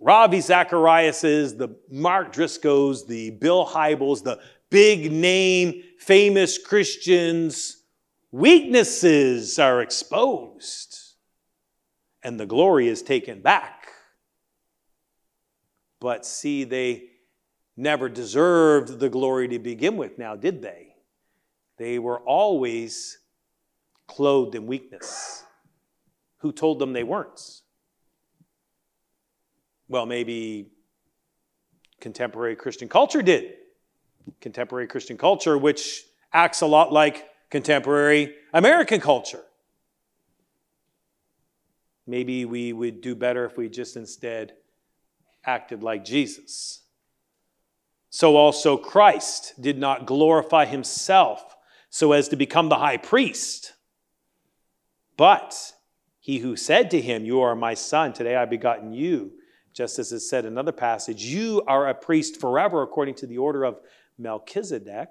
Ravi 0.00 0.40
Zachariases, 0.40 1.56
the 1.56 1.76
Mark 1.90 2.32
Driscolls, 2.32 3.06
the 3.06 3.30
Bill 3.30 3.64
Hybels, 3.66 4.22
the 4.22 4.40
big 4.70 5.12
name, 5.12 5.82
famous 5.98 6.58
Christians' 6.58 7.84
weaknesses 8.32 9.58
are 9.58 9.80
exposed? 9.80 11.07
And 12.22 12.38
the 12.38 12.46
glory 12.46 12.88
is 12.88 13.02
taken 13.02 13.40
back. 13.40 13.88
But 16.00 16.24
see, 16.24 16.64
they 16.64 17.04
never 17.76 18.08
deserved 18.08 18.98
the 18.98 19.08
glory 19.08 19.48
to 19.48 19.58
begin 19.58 19.96
with, 19.96 20.18
now 20.18 20.36
did 20.36 20.62
they? 20.62 20.94
They 21.76 21.98
were 21.98 22.18
always 22.20 23.18
clothed 24.06 24.54
in 24.54 24.66
weakness. 24.66 25.44
Who 26.38 26.52
told 26.52 26.78
them 26.78 26.92
they 26.92 27.04
weren't? 27.04 27.40
Well, 29.88 30.06
maybe 30.06 30.70
contemporary 32.00 32.56
Christian 32.56 32.88
culture 32.88 33.22
did. 33.22 33.54
Contemporary 34.40 34.86
Christian 34.86 35.16
culture, 35.16 35.56
which 35.56 36.04
acts 36.32 36.60
a 36.60 36.66
lot 36.66 36.92
like 36.92 37.28
contemporary 37.50 38.34
American 38.52 39.00
culture. 39.00 39.42
Maybe 42.08 42.46
we 42.46 42.72
would 42.72 43.02
do 43.02 43.14
better 43.14 43.44
if 43.44 43.58
we 43.58 43.68
just 43.68 43.94
instead 43.94 44.54
acted 45.44 45.82
like 45.82 46.06
Jesus. 46.06 46.80
So 48.08 48.36
also 48.36 48.78
Christ 48.78 49.60
did 49.60 49.78
not 49.78 50.06
glorify 50.06 50.64
himself 50.64 51.54
so 51.90 52.12
as 52.12 52.28
to 52.28 52.36
become 52.36 52.70
the 52.70 52.76
high 52.76 52.96
priest. 52.96 53.74
But 55.18 55.74
he 56.18 56.38
who 56.38 56.56
said 56.56 56.90
to 56.92 57.00
him, 57.00 57.26
You 57.26 57.42
are 57.42 57.54
my 57.54 57.74
son, 57.74 58.14
today 58.14 58.36
I 58.36 58.46
begotten 58.46 58.94
you, 58.94 59.32
just 59.74 59.98
as 59.98 60.10
it 60.10 60.20
said 60.20 60.46
in 60.46 60.52
another 60.52 60.72
passage, 60.72 61.22
You 61.24 61.62
are 61.66 61.88
a 61.88 61.94
priest 61.94 62.40
forever 62.40 62.82
according 62.82 63.16
to 63.16 63.26
the 63.26 63.36
order 63.36 63.64
of 63.64 63.80
Melchizedek. 64.16 65.08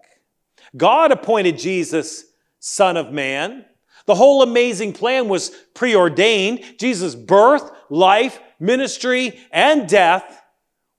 God 0.76 1.12
appointed 1.12 1.60
Jesus 1.60 2.26
son 2.60 2.98
of 2.98 3.12
man 3.12 3.66
the 4.08 4.16
whole 4.16 4.42
amazing 4.42 4.94
plan 4.94 5.28
was 5.28 5.52
preordained. 5.76 6.64
Jesus' 6.80 7.14
birth, 7.14 7.70
life, 7.90 8.40
ministry, 8.60 9.40
and 9.52 9.88
death 9.88 10.42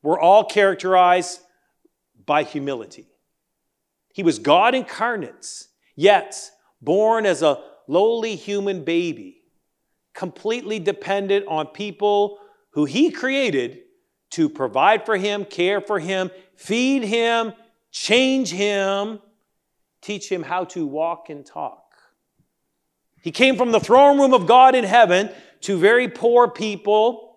were 0.02 0.20
all 0.20 0.44
characterized 0.44 1.40
by 2.24 2.44
humility. 2.44 3.08
He 4.12 4.22
was 4.22 4.38
God 4.38 4.74
incarnate, 4.74 5.64
yet 5.96 6.38
born 6.80 7.26
as 7.26 7.42
a 7.42 7.62
lowly 7.88 8.36
human 8.36 8.84
baby, 8.84 9.42
completely 10.14 10.78
dependent 10.78 11.46
on 11.48 11.68
people 11.68 12.38
who 12.72 12.84
he 12.84 13.10
created 13.10 13.80
to 14.30 14.48
provide 14.50 15.06
for 15.06 15.16
him, 15.16 15.44
care 15.46 15.80
for 15.80 15.98
him, 15.98 16.30
feed 16.56 17.02
him, 17.02 17.54
change 17.90 18.50
him, 18.50 19.20
teach 20.02 20.30
him 20.30 20.42
how 20.42 20.64
to 20.64 20.86
walk 20.86 21.30
and 21.30 21.46
talk. 21.46 21.87
He 23.22 23.30
came 23.30 23.56
from 23.56 23.72
the 23.72 23.80
throne 23.80 24.18
room 24.18 24.34
of 24.34 24.46
God 24.46 24.74
in 24.74 24.84
heaven 24.84 25.30
to 25.62 25.76
very 25.76 26.08
poor 26.08 26.48
people, 26.48 27.36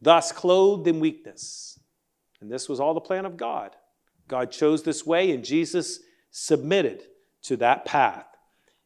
thus 0.00 0.32
clothed 0.32 0.86
in 0.86 1.00
weakness. 1.00 1.78
And 2.40 2.50
this 2.50 2.68
was 2.68 2.80
all 2.80 2.94
the 2.94 3.00
plan 3.00 3.24
of 3.26 3.36
God. 3.36 3.76
God 4.28 4.50
chose 4.50 4.82
this 4.82 5.04
way, 5.04 5.32
and 5.32 5.44
Jesus 5.44 6.00
submitted 6.30 7.02
to 7.42 7.56
that 7.58 7.84
path. 7.84 8.26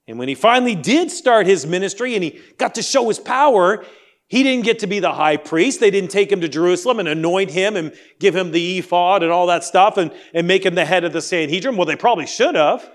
And 0.08 0.18
when 0.18 0.28
he 0.28 0.34
finally 0.34 0.74
did 0.74 1.10
start 1.10 1.46
his 1.46 1.66
ministry 1.66 2.14
and 2.14 2.22
he 2.22 2.40
got 2.58 2.76
to 2.76 2.82
show 2.82 3.08
his 3.08 3.18
power, 3.18 3.84
he 4.28 4.42
didn't 4.42 4.64
get 4.64 4.80
to 4.80 4.86
be 4.86 4.98
the 4.98 5.12
high 5.12 5.36
priest. 5.36 5.80
They 5.80 5.90
didn't 5.90 6.10
take 6.10 6.30
him 6.30 6.40
to 6.40 6.48
Jerusalem 6.48 6.98
and 6.98 7.08
anoint 7.08 7.50
him 7.50 7.76
and 7.76 7.92
give 8.18 8.34
him 8.34 8.50
the 8.50 8.78
ephod 8.78 9.22
and 9.22 9.32
all 9.32 9.46
that 9.48 9.64
stuff 9.64 9.96
and, 9.96 10.12
and 10.32 10.46
make 10.46 10.64
him 10.64 10.74
the 10.74 10.84
head 10.84 11.04
of 11.04 11.12
the 11.12 11.22
Sanhedrin. 11.22 11.76
Well, 11.76 11.86
they 11.86 11.96
probably 11.96 12.26
should 12.26 12.54
have, 12.54 12.88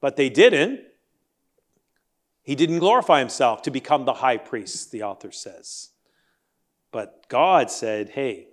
but 0.00 0.16
they 0.16 0.28
didn't. 0.28 0.80
He 2.42 2.54
didn't 2.54 2.80
glorify 2.80 3.20
himself 3.20 3.62
to 3.62 3.70
become 3.70 4.04
the 4.04 4.14
high 4.14 4.36
priest, 4.36 4.90
the 4.90 5.04
author 5.04 5.30
says. 5.30 5.90
But 6.90 7.28
God 7.28 7.70
said, 7.70 8.10
hey, 8.10 8.48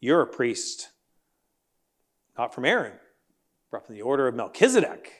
you're 0.00 0.22
a 0.22 0.26
priest, 0.26 0.88
not 2.36 2.54
from 2.54 2.64
Aaron, 2.64 2.92
but 3.70 3.86
from 3.86 3.94
the 3.94 4.02
order 4.02 4.26
of 4.26 4.34
Melchizedek. 4.34 5.12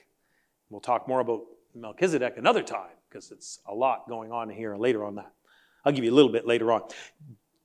We'll 0.68 0.80
talk 0.80 1.06
more 1.06 1.20
about 1.20 1.42
Melchizedek 1.74 2.34
another 2.36 2.62
time 2.62 2.90
because 3.08 3.30
it's 3.30 3.60
a 3.66 3.74
lot 3.74 4.08
going 4.08 4.32
on 4.32 4.50
here 4.50 4.76
later 4.76 5.04
on 5.04 5.16
that. 5.16 5.32
I'll 5.84 5.92
give 5.92 6.04
you 6.04 6.12
a 6.12 6.14
little 6.14 6.32
bit 6.32 6.46
later 6.46 6.72
on. 6.72 6.82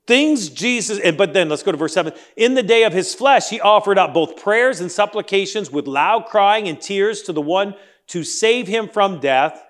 Things 0.08 0.50
Jesus, 0.50 1.00
but 1.18 1.34
then 1.34 1.50
let's 1.50 1.64
go 1.64 1.72
to 1.72 1.78
verse 1.78 1.94
7. 1.94 2.14
In 2.36 2.54
the 2.54 2.64
day 2.64 2.84
of 2.84 2.94
his 2.94 3.16
flesh, 3.16 3.50
he 3.50 3.60
offered 3.60 3.98
up 3.98 4.14
both 4.14 4.38
prayers 4.38 4.80
and 4.80 4.92
supplications 4.92 5.72
with 5.72 5.88
loud 5.88 6.28
crying 6.28 6.68
and 6.68 6.80
tears 6.80 7.24
to 7.24 7.34
the 7.34 7.42
one 7.42 7.76
to 8.08 8.24
save 8.24 8.68
him 8.68 8.88
from 8.88 9.20
death, 9.20 9.64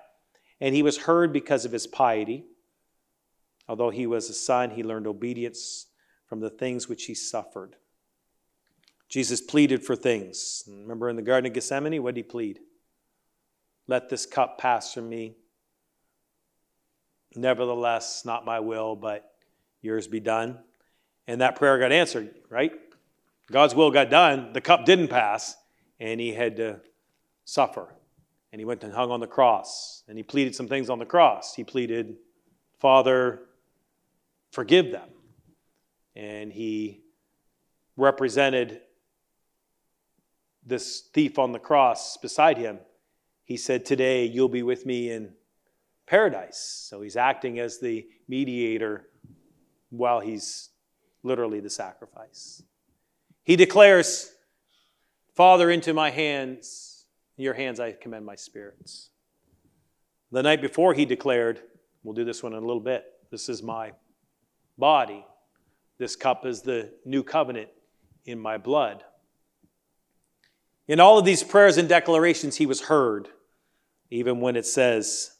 and 0.60 0.74
he 0.74 0.82
was 0.82 0.98
heard 0.98 1.32
because 1.32 1.64
of 1.64 1.72
his 1.72 1.86
piety. 1.86 2.44
Although 3.68 3.90
he 3.90 4.06
was 4.06 4.30
a 4.30 4.34
son, 4.34 4.70
he 4.70 4.82
learned 4.82 5.06
obedience 5.06 5.86
from 6.26 6.40
the 6.40 6.50
things 6.50 6.88
which 6.88 7.04
he 7.04 7.14
suffered. 7.14 7.76
Jesus 9.08 9.40
pleaded 9.40 9.84
for 9.84 9.94
things. 9.94 10.64
Remember 10.68 11.08
in 11.08 11.16
the 11.16 11.22
Garden 11.22 11.48
of 11.48 11.54
Gethsemane, 11.54 12.02
what 12.02 12.14
did 12.14 12.24
he 12.24 12.30
plead? 12.30 12.60
Let 13.86 14.08
this 14.08 14.26
cup 14.26 14.58
pass 14.58 14.92
from 14.92 15.08
me. 15.08 15.36
Nevertheless, 17.34 18.24
not 18.24 18.44
my 18.44 18.60
will, 18.60 18.96
but 18.96 19.30
yours 19.80 20.08
be 20.08 20.20
done. 20.20 20.58
And 21.28 21.40
that 21.40 21.56
prayer 21.56 21.78
got 21.78 21.92
answered, 21.92 22.34
right? 22.48 22.72
God's 23.50 23.74
will 23.74 23.90
got 23.90 24.10
done. 24.10 24.52
The 24.52 24.60
cup 24.60 24.84
didn't 24.84 25.08
pass, 25.08 25.56
and 26.00 26.20
he 26.20 26.32
had 26.32 26.56
to 26.56 26.80
suffer. 27.44 27.94
And 28.56 28.60
he 28.62 28.64
went 28.64 28.84
and 28.84 28.94
hung 28.94 29.10
on 29.10 29.20
the 29.20 29.26
cross. 29.26 30.02
And 30.08 30.16
he 30.16 30.22
pleaded 30.22 30.54
some 30.54 30.66
things 30.66 30.88
on 30.88 30.98
the 30.98 31.04
cross. 31.04 31.54
He 31.54 31.62
pleaded, 31.62 32.16
Father, 32.78 33.42
forgive 34.50 34.90
them. 34.90 35.10
And 36.14 36.50
he 36.50 37.02
represented 37.98 38.80
this 40.64 41.02
thief 41.12 41.38
on 41.38 41.52
the 41.52 41.58
cross 41.58 42.16
beside 42.16 42.56
him 42.56 42.78
he 43.44 43.58
said, 43.58 43.84
Today 43.84 44.24
you'll 44.24 44.48
be 44.48 44.62
with 44.62 44.86
me 44.86 45.10
in 45.10 45.34
paradise. 46.06 46.86
So 46.88 47.02
he's 47.02 47.16
acting 47.16 47.58
as 47.58 47.78
the 47.78 48.06
mediator 48.26 49.06
while 49.90 50.20
he's 50.20 50.70
literally 51.22 51.60
the 51.60 51.68
sacrifice. 51.68 52.62
He 53.42 53.54
declares, 53.54 54.32
Father, 55.34 55.70
into 55.70 55.92
my 55.92 56.08
hands, 56.08 56.85
in 57.36 57.44
your 57.44 57.54
hands 57.54 57.80
I 57.80 57.92
commend 57.92 58.24
my 58.24 58.36
spirits. 58.36 59.10
The 60.32 60.42
night 60.42 60.60
before, 60.60 60.94
he 60.94 61.04
declared, 61.04 61.60
We'll 62.02 62.14
do 62.14 62.24
this 62.24 62.42
one 62.42 62.52
in 62.52 62.62
a 62.62 62.66
little 62.66 62.82
bit. 62.82 63.04
This 63.30 63.48
is 63.48 63.62
my 63.62 63.92
body. 64.78 65.24
This 65.98 66.14
cup 66.14 66.46
is 66.46 66.62
the 66.62 66.92
new 67.04 67.22
covenant 67.22 67.68
in 68.24 68.38
my 68.38 68.58
blood. 68.58 69.02
In 70.86 71.00
all 71.00 71.18
of 71.18 71.24
these 71.24 71.42
prayers 71.42 71.78
and 71.78 71.88
declarations, 71.88 72.56
he 72.56 72.66
was 72.66 72.82
heard 72.82 73.28
even 74.10 74.40
when 74.40 74.56
it 74.56 74.66
says 74.66 75.32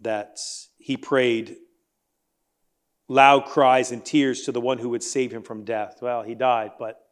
that 0.00 0.38
he 0.78 0.96
prayed 0.96 1.56
loud 3.08 3.44
cries 3.44 3.92
and 3.92 4.04
tears 4.04 4.42
to 4.42 4.52
the 4.52 4.60
one 4.60 4.78
who 4.78 4.88
would 4.88 5.02
save 5.02 5.32
him 5.32 5.42
from 5.42 5.64
death. 5.64 5.98
Well, 6.02 6.22
he 6.22 6.34
died, 6.34 6.72
but 6.78 7.06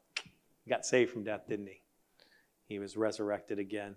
he 0.65 0.71
got 0.71 0.85
saved 0.85 1.13
from 1.13 1.23
death, 1.23 1.47
didn't 1.47 1.67
he? 1.67 1.80
He 2.71 2.79
was 2.79 2.97
resurrected 2.97 3.59
again. 3.59 3.97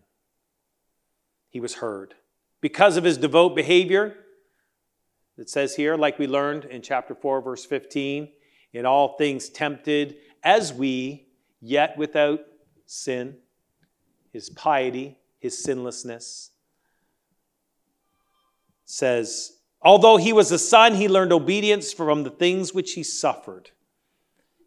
He 1.52 1.60
was 1.60 1.76
heard. 1.76 2.16
Because 2.60 2.98
of 2.98 3.04
his 3.04 3.20
devout 3.20 3.56
behavior, 3.56 4.16
it 5.38 5.48
says 5.48 5.76
here, 5.76 5.96
like 5.96 6.18
we 6.18 6.26
learned 6.26 6.66
in 6.66 6.82
chapter 6.82 7.14
4, 7.14 7.44
verse 7.44 7.66
15, 7.66 8.30
in 8.74 8.86
all 8.88 9.16
things 9.16 9.50
tempted 9.50 10.16
as 10.44 10.74
we, 10.74 11.28
yet 11.62 11.96
without 12.00 12.40
sin, 12.88 13.38
his 14.32 14.50
piety, 14.50 15.20
his 15.38 15.64
sinlessness. 15.64 16.50
says, 18.86 19.58
although 19.84 20.18
he 20.18 20.34
was 20.34 20.52
a 20.52 20.58
son, 20.58 20.96
he 20.96 21.08
learned 21.08 21.32
obedience 21.32 21.94
from 21.94 22.24
the 22.24 22.32
things 22.32 22.74
which 22.74 22.94
he 22.94 23.04
suffered. 23.04 23.70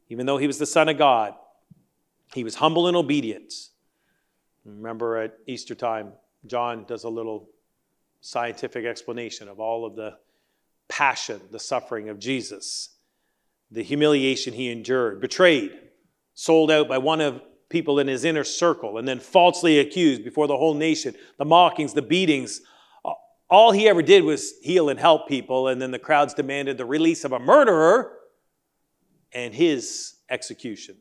Even 0.08 0.26
though 0.26 0.38
he 0.38 0.46
was 0.46 0.58
the 0.58 0.64
son 0.64 0.88
of 0.88 0.96
God, 0.96 1.34
he 2.34 2.44
was 2.44 2.54
humble 2.54 2.86
and 2.86 2.96
obedient. 2.96 3.52
Remember 4.66 5.16
at 5.16 5.38
Easter 5.46 5.76
time, 5.76 6.12
John 6.44 6.84
does 6.86 7.04
a 7.04 7.08
little 7.08 7.48
scientific 8.20 8.84
explanation 8.84 9.48
of 9.48 9.60
all 9.60 9.86
of 9.86 9.94
the 9.94 10.16
passion, 10.88 11.40
the 11.52 11.60
suffering 11.60 12.08
of 12.08 12.18
Jesus, 12.18 12.96
the 13.70 13.82
humiliation 13.82 14.52
he 14.54 14.70
endured, 14.70 15.20
betrayed, 15.20 15.72
sold 16.34 16.70
out 16.70 16.88
by 16.88 16.98
one 16.98 17.20
of 17.20 17.40
people 17.68 18.00
in 18.00 18.08
his 18.08 18.24
inner 18.24 18.44
circle 18.44 18.98
and 18.98 19.06
then 19.06 19.20
falsely 19.20 19.78
accused 19.78 20.24
before 20.24 20.48
the 20.48 20.56
whole 20.56 20.74
nation, 20.74 21.14
the 21.38 21.44
mockings, 21.44 21.94
the 21.94 22.02
beatings. 22.02 22.60
All 23.48 23.70
he 23.70 23.88
ever 23.88 24.02
did 24.02 24.24
was 24.24 24.54
heal 24.62 24.88
and 24.88 24.98
help 24.98 25.28
people, 25.28 25.68
and 25.68 25.80
then 25.80 25.92
the 25.92 25.98
crowds 25.98 26.34
demanded 26.34 26.76
the 26.76 26.84
release 26.84 27.24
of 27.24 27.30
a 27.30 27.38
murderer 27.38 28.18
and 29.32 29.54
his 29.54 30.14
execution. 30.28 30.96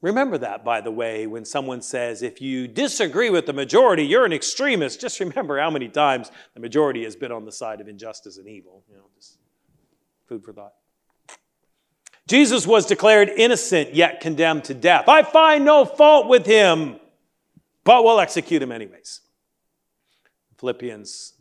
Remember 0.00 0.38
that, 0.38 0.64
by 0.64 0.80
the 0.80 0.92
way, 0.92 1.26
when 1.26 1.44
someone 1.44 1.82
says, 1.82 2.22
if 2.22 2.40
you 2.40 2.68
disagree 2.68 3.30
with 3.30 3.46
the 3.46 3.52
majority, 3.52 4.04
you're 4.04 4.24
an 4.24 4.32
extremist. 4.32 5.00
Just 5.00 5.18
remember 5.18 5.58
how 5.58 5.70
many 5.70 5.88
times 5.88 6.30
the 6.54 6.60
majority 6.60 7.02
has 7.02 7.16
been 7.16 7.32
on 7.32 7.44
the 7.44 7.50
side 7.50 7.80
of 7.80 7.88
injustice 7.88 8.38
and 8.38 8.46
evil. 8.46 8.84
You 8.88 8.96
know, 8.96 9.04
just 9.16 9.38
food 10.26 10.44
for 10.44 10.52
thought. 10.52 10.74
Jesus 12.28 12.66
was 12.66 12.86
declared 12.86 13.28
innocent 13.30 13.94
yet 13.94 14.20
condemned 14.20 14.64
to 14.64 14.74
death. 14.74 15.08
I 15.08 15.22
find 15.22 15.64
no 15.64 15.84
fault 15.84 16.28
with 16.28 16.46
him, 16.46 17.00
but 17.84 18.04
we'll 18.04 18.20
execute 18.20 18.62
him 18.62 18.70
anyways. 18.70 19.22
Philippians, 20.58 21.32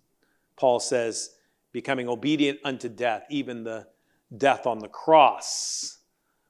Paul 0.56 0.80
says, 0.80 1.32
becoming 1.74 2.08
obedient 2.08 2.60
unto 2.64 2.88
death, 2.90 3.26
even 3.30 3.64
the 3.64 3.88
death 4.36 4.66
on 4.66 4.80
the 4.80 4.88
cross, 4.88 5.97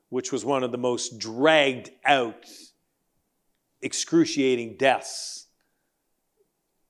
which 0.10 0.32
was 0.32 0.46
one 0.46 0.64
of 0.64 0.72
the 0.72 0.78
most 0.78 1.20
dragged 1.20 1.92
out, 2.06 2.46
excruciating 3.82 4.78
deaths, 4.78 5.48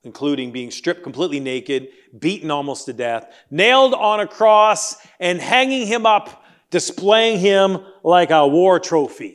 including 0.04 0.52
being 0.52 0.70
stripped 0.70 1.02
completely 1.02 1.40
naked, 1.40 1.88
beaten 2.18 2.50
almost 2.50 2.86
to 2.86 2.92
death, 2.92 3.32
nailed 3.50 3.94
on 3.94 4.20
a 4.20 4.26
cross, 4.26 4.96
and 5.20 5.40
hanging 5.40 5.86
him 5.86 6.06
up 6.06 6.44
displaying 6.70 7.38
him 7.38 7.78
like 8.02 8.30
a 8.30 8.46
war 8.46 8.78
trophy. 8.78 9.34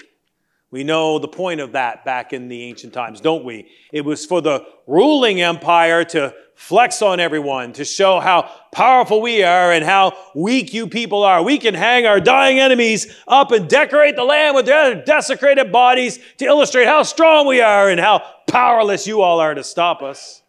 We 0.73 0.83
know 0.83 1.19
the 1.19 1.27
point 1.27 1.61
of 1.61 1.73
that 1.73 2.03
back 2.03 2.33
in 2.33 2.47
the 2.47 2.63
ancient 2.63 2.93
times, 2.93 3.21
don't 3.21 3.45
we? 3.45 3.67
It 3.91 4.01
was 4.01 4.25
for 4.25 4.41
the 4.41 4.65
ruling 4.87 5.39
empire 5.39 6.03
to 6.05 6.33
flex 6.55 7.03
on 7.03 7.19
everyone, 7.19 7.73
to 7.73 7.85
show 7.85 8.19
how 8.19 8.49
powerful 8.71 9.21
we 9.21 9.43
are 9.43 9.71
and 9.71 9.85
how 9.85 10.17
weak 10.33 10.73
you 10.73 10.87
people 10.87 11.23
are. 11.23 11.43
We 11.43 11.59
can 11.59 11.75
hang 11.75 12.07
our 12.07 12.19
dying 12.19 12.59
enemies 12.59 13.15
up 13.27 13.51
and 13.51 13.69
decorate 13.69 14.15
the 14.15 14.23
land 14.23 14.55
with 14.55 14.65
their 14.65 15.05
desecrated 15.05 15.71
bodies 15.71 16.17
to 16.39 16.45
illustrate 16.45 16.87
how 16.87 17.03
strong 17.03 17.45
we 17.45 17.61
are 17.61 17.87
and 17.87 17.99
how 17.99 18.23
powerless 18.47 19.05
you 19.05 19.21
all 19.21 19.39
are 19.39 19.53
to 19.53 19.63
stop 19.63 20.01
us. 20.01 20.41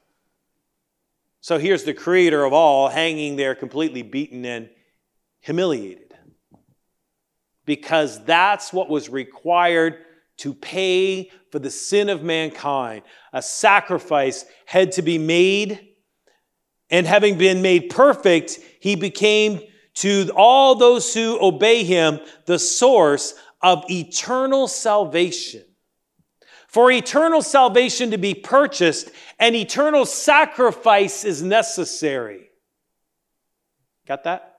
So 1.43 1.59
here's 1.59 1.85
the 1.85 1.93
creator 1.93 2.45
of 2.47 2.55
all 2.55 2.89
hanging 2.89 3.37
there 3.37 3.55
completely 3.55 4.01
beaten 4.01 4.47
and 4.47 4.70
humiliated 5.41 6.14
because 7.66 8.25
that's 8.25 8.72
what 8.72 8.89
was 8.89 9.11
required 9.11 9.99
to 10.39 10.55
pay 10.55 11.30
for 11.51 11.59
the 11.59 11.70
sin 11.70 12.09
of 12.09 12.22
mankind. 12.22 13.03
A 13.32 13.43
sacrifice 13.43 14.45
had 14.66 14.93
to 14.93 15.03
be 15.03 15.18
made, 15.18 15.89
and 16.91 17.07
having 17.07 17.39
been 17.39 17.62
made 17.62 17.91
perfect, 17.91 18.59
he 18.80 18.97
became 18.97 19.61
to 19.95 20.30
all 20.35 20.74
those 20.74 21.14
who 21.14 21.39
obey 21.41 21.85
him 21.85 22.20
the 22.47 22.59
source 22.59 23.35
of 23.62 23.85
eternal 23.91 24.66
salvation. 24.66 25.64
For 26.68 26.91
eternal 26.91 27.41
salvation 27.41 28.11
to 28.11 28.18
be 28.18 28.35
purchased, 28.35 29.11
an 29.39 29.55
eternal 29.55 30.05
sacrifice 30.05 31.24
is 31.24 31.43
necessary. 31.43 32.49
Got 34.07 34.24
that? 34.24 34.55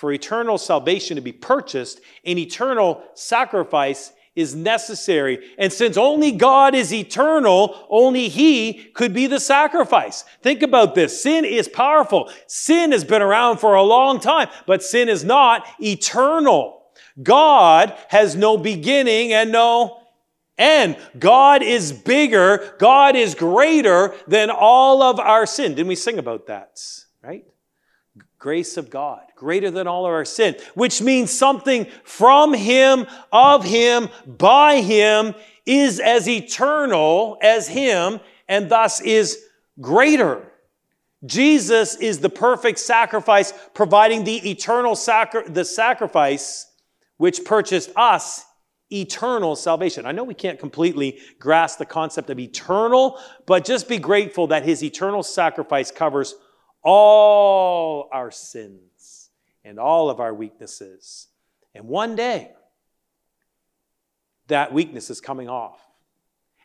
for 0.00 0.12
eternal 0.12 0.56
salvation 0.56 1.16
to 1.16 1.20
be 1.20 1.30
purchased, 1.30 2.00
an 2.24 2.38
eternal 2.38 3.02
sacrifice 3.12 4.12
is 4.40 4.54
necessary. 4.54 5.38
And 5.58 5.72
since 5.72 5.96
only 5.96 6.32
God 6.32 6.74
is 6.74 6.92
eternal, 6.92 7.86
only 7.88 8.28
He 8.28 8.90
could 8.94 9.12
be 9.12 9.26
the 9.26 9.40
sacrifice. 9.40 10.24
Think 10.42 10.62
about 10.62 10.94
this. 10.94 11.22
Sin 11.22 11.44
is 11.44 11.68
powerful. 11.68 12.30
Sin 12.46 12.92
has 12.92 13.04
been 13.04 13.22
around 13.22 13.58
for 13.58 13.74
a 13.74 13.82
long 13.82 14.18
time, 14.18 14.48
but 14.66 14.82
sin 14.82 15.08
is 15.08 15.22
not 15.24 15.66
eternal. 15.78 16.82
God 17.22 17.96
has 18.08 18.36
no 18.36 18.56
beginning 18.56 19.32
and 19.32 19.52
no 19.52 20.00
end. 20.58 20.96
God 21.18 21.62
is 21.62 21.92
bigger. 21.92 22.74
God 22.78 23.16
is 23.16 23.34
greater 23.34 24.14
than 24.26 24.50
all 24.50 25.02
of 25.02 25.18
our 25.18 25.46
sin. 25.46 25.74
Didn't 25.74 25.88
we 25.88 25.96
sing 25.96 26.18
about 26.18 26.46
that? 26.46 26.80
Right? 27.22 27.44
Grace 28.40 28.78
of 28.78 28.88
God, 28.88 29.20
greater 29.36 29.70
than 29.70 29.86
all 29.86 30.06
of 30.06 30.12
our 30.12 30.24
sin, 30.24 30.56
which 30.74 31.02
means 31.02 31.30
something 31.30 31.86
from 32.04 32.54
Him, 32.54 33.06
of 33.30 33.64
Him, 33.64 34.08
by 34.26 34.80
Him, 34.80 35.34
is 35.66 36.00
as 36.00 36.26
eternal 36.26 37.36
as 37.42 37.68
Him, 37.68 38.18
and 38.48 38.70
thus 38.70 39.02
is 39.02 39.44
greater. 39.78 40.50
Jesus 41.26 41.96
is 41.96 42.20
the 42.20 42.30
perfect 42.30 42.78
sacrifice, 42.78 43.52
providing 43.74 44.24
the 44.24 44.50
eternal 44.50 44.96
sacri- 44.96 45.46
the 45.46 45.66
sacrifice 45.66 46.66
which 47.18 47.44
purchased 47.44 47.90
us 47.94 48.46
eternal 48.90 49.54
salvation. 49.54 50.06
I 50.06 50.12
know 50.12 50.24
we 50.24 50.32
can't 50.32 50.58
completely 50.58 51.18
grasp 51.38 51.78
the 51.78 51.84
concept 51.84 52.30
of 52.30 52.38
eternal, 52.38 53.20
but 53.44 53.66
just 53.66 53.86
be 53.86 53.98
grateful 53.98 54.46
that 54.46 54.64
his 54.64 54.82
eternal 54.82 55.22
sacrifice 55.22 55.90
covers 55.90 56.34
all 56.82 58.08
our 58.12 58.30
sins 58.30 59.30
and 59.64 59.78
all 59.78 60.10
of 60.10 60.20
our 60.20 60.34
weaknesses. 60.34 61.28
And 61.74 61.86
one 61.86 62.16
day, 62.16 62.52
that 64.48 64.72
weakness 64.72 65.10
is 65.10 65.20
coming 65.20 65.48
off. 65.48 65.80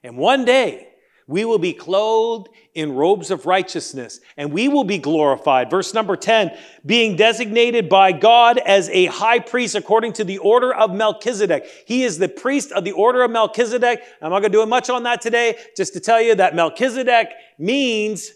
And 0.04 0.18
one 0.18 0.46
day, 0.46 0.90
we 1.28 1.44
will 1.44 1.58
be 1.58 1.74
clothed 1.74 2.50
in 2.76 2.94
robes 2.94 3.32
of 3.32 3.48
righteousness 3.48 4.20
and 4.38 4.52
we 4.52 4.68
will 4.68 4.84
be 4.84 5.00
glorified. 5.00 5.72
Verse 5.72 5.92
number 5.92 6.16
10, 6.16 6.56
being 6.86 7.16
designated 7.16 7.90
by 7.90 8.12
God 8.12 8.60
as 8.60 8.90
a 8.90 9.08
high 9.08 9.40
priest 9.40 9.74
according 9.74 10.14
to 10.14 10.24
the 10.24 10.38
order 10.38 10.72
of 10.74 10.94
Melchizedek. 10.94 11.66
He 11.88 12.04
is 12.04 12.20
the 12.20 12.30
priest 12.30 12.72
of 12.72 12.84
the 12.84 12.92
order 12.92 13.24
of 13.24 13.32
Melchizedek. 13.32 14.04
I'm 14.22 14.30
not 14.30 14.42
going 14.42 14.52
to 14.52 14.58
do 14.58 14.66
much 14.68 14.92
on 14.92 15.04
that 15.04 15.20
today, 15.20 15.58
just 15.76 15.94
to 15.94 16.00
tell 16.00 16.22
you 16.22 16.36
that 16.36 16.56
Melchizedek 16.56 17.30
means 17.58 18.32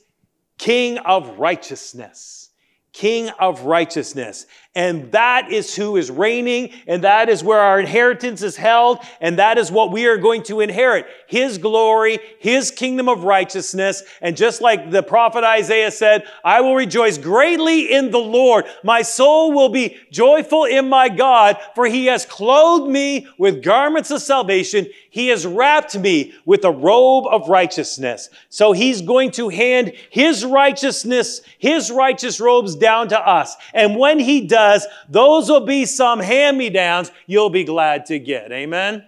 King 0.59 0.99
of 0.99 1.39
righteousness. 1.39 2.51
King 2.91 3.29
of 3.39 3.63
righteousness. 3.63 4.45
And 4.75 5.11
that 5.13 5.51
is 5.51 5.75
who 5.75 5.97
is 5.97 6.11
reigning, 6.11 6.71
and 6.85 7.03
that 7.03 7.27
is 7.27 7.43
where 7.43 7.59
our 7.59 7.79
inheritance 7.79 8.43
is 8.43 8.55
held, 8.55 8.99
and 9.19 9.39
that 9.39 9.57
is 9.57 9.71
what 9.71 9.91
we 9.91 10.05
are 10.05 10.17
going 10.17 10.43
to 10.43 10.59
inherit. 10.59 11.07
His 11.25 11.57
glory, 11.57 12.19
His 12.39 12.69
kingdom 12.69 13.09
of 13.09 13.23
righteousness. 13.23 14.03
And 14.21 14.37
just 14.37 14.61
like 14.61 14.91
the 14.91 15.01
prophet 15.01 15.43
Isaiah 15.43 15.89
said, 15.89 16.23
I 16.45 16.61
will 16.61 16.75
rejoice 16.75 17.17
greatly 17.17 17.91
in 17.91 18.11
the 18.11 18.19
Lord. 18.19 18.65
My 18.83 19.01
soul 19.01 19.53
will 19.53 19.69
be 19.69 19.97
joyful 20.11 20.65
in 20.65 20.87
my 20.87 21.09
God, 21.09 21.57
for 21.73 21.87
He 21.87 22.05
has 22.05 22.27
clothed 22.27 22.91
me 22.91 23.27
with 23.39 23.63
garments 23.63 24.11
of 24.11 24.21
salvation. 24.21 24.85
He 25.09 25.29
has 25.29 25.47
wrapped 25.47 25.97
me 25.97 26.35
with 26.45 26.63
a 26.63 26.71
robe 26.71 27.25
of 27.25 27.49
righteousness. 27.49 28.29
So 28.49 28.73
He's 28.73 29.01
going 29.01 29.31
to 29.31 29.49
hand 29.49 29.93
His 30.11 30.45
righteousness, 30.45 31.41
His 31.57 31.89
righteous 31.89 32.39
robes 32.39 32.75
down 32.75 33.07
to 33.09 33.19
us. 33.19 33.55
And 33.73 33.97
when 33.97 34.19
He 34.19 34.41
does, 34.45 34.58
does, 34.59 34.87
those 35.07 35.49
will 35.49 35.65
be 35.65 35.85
some 35.85 36.19
hand 36.19 36.57
me 36.57 36.69
downs 36.69 37.11
you'll 37.27 37.49
be 37.49 37.63
glad 37.63 38.05
to 38.07 38.19
get. 38.19 38.51
Amen? 38.51 39.05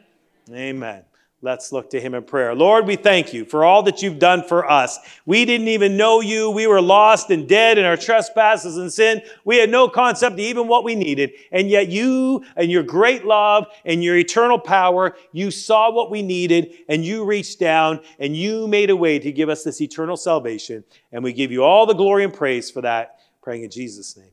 Amen. 0.49 1.03
Let's 1.43 1.71
look 1.71 1.89
to 1.89 1.99
him 1.99 2.13
in 2.13 2.23
prayer. 2.23 2.53
Lord, 2.53 2.85
we 2.85 2.95
thank 2.95 3.33
you 3.33 3.45
for 3.45 3.65
all 3.65 3.81
that 3.83 4.03
you've 4.03 4.19
done 4.19 4.43
for 4.47 4.69
us. 4.69 4.99
We 5.25 5.43
didn't 5.43 5.69
even 5.69 5.97
know 5.97 6.21
you. 6.21 6.51
We 6.51 6.67
were 6.67 6.81
lost 6.81 7.31
and 7.31 7.49
dead 7.49 7.79
in 7.79 7.85
our 7.85 7.97
trespasses 7.97 8.77
and 8.77 8.93
sin. 8.93 9.23
We 9.43 9.57
had 9.57 9.71
no 9.71 9.89
concept 9.89 10.33
of 10.33 10.39
even 10.39 10.67
what 10.67 10.83
we 10.83 10.93
needed. 10.93 11.31
And 11.51 11.67
yet 11.67 11.87
you 11.87 12.45
and 12.55 12.69
your 12.69 12.83
great 12.83 13.25
love 13.25 13.65
and 13.85 14.03
your 14.03 14.17
eternal 14.17 14.59
power, 14.59 15.15
you 15.31 15.49
saw 15.49 15.91
what 15.91 16.11
we 16.11 16.21
needed 16.21 16.75
and 16.87 17.03
you 17.03 17.25
reached 17.25 17.59
down 17.59 18.01
and 18.19 18.37
you 18.37 18.67
made 18.67 18.91
a 18.91 18.95
way 18.95 19.17
to 19.17 19.31
give 19.31 19.49
us 19.49 19.63
this 19.63 19.81
eternal 19.81 20.17
salvation. 20.17 20.83
And 21.11 21.23
we 21.23 21.33
give 21.33 21.51
you 21.51 21.63
all 21.63 21.87
the 21.87 21.95
glory 21.95 22.23
and 22.23 22.33
praise 22.33 22.69
for 22.69 22.81
that. 22.81 23.19
Praying 23.41 23.63
in 23.63 23.71
Jesus' 23.71 24.15
name. 24.15 24.29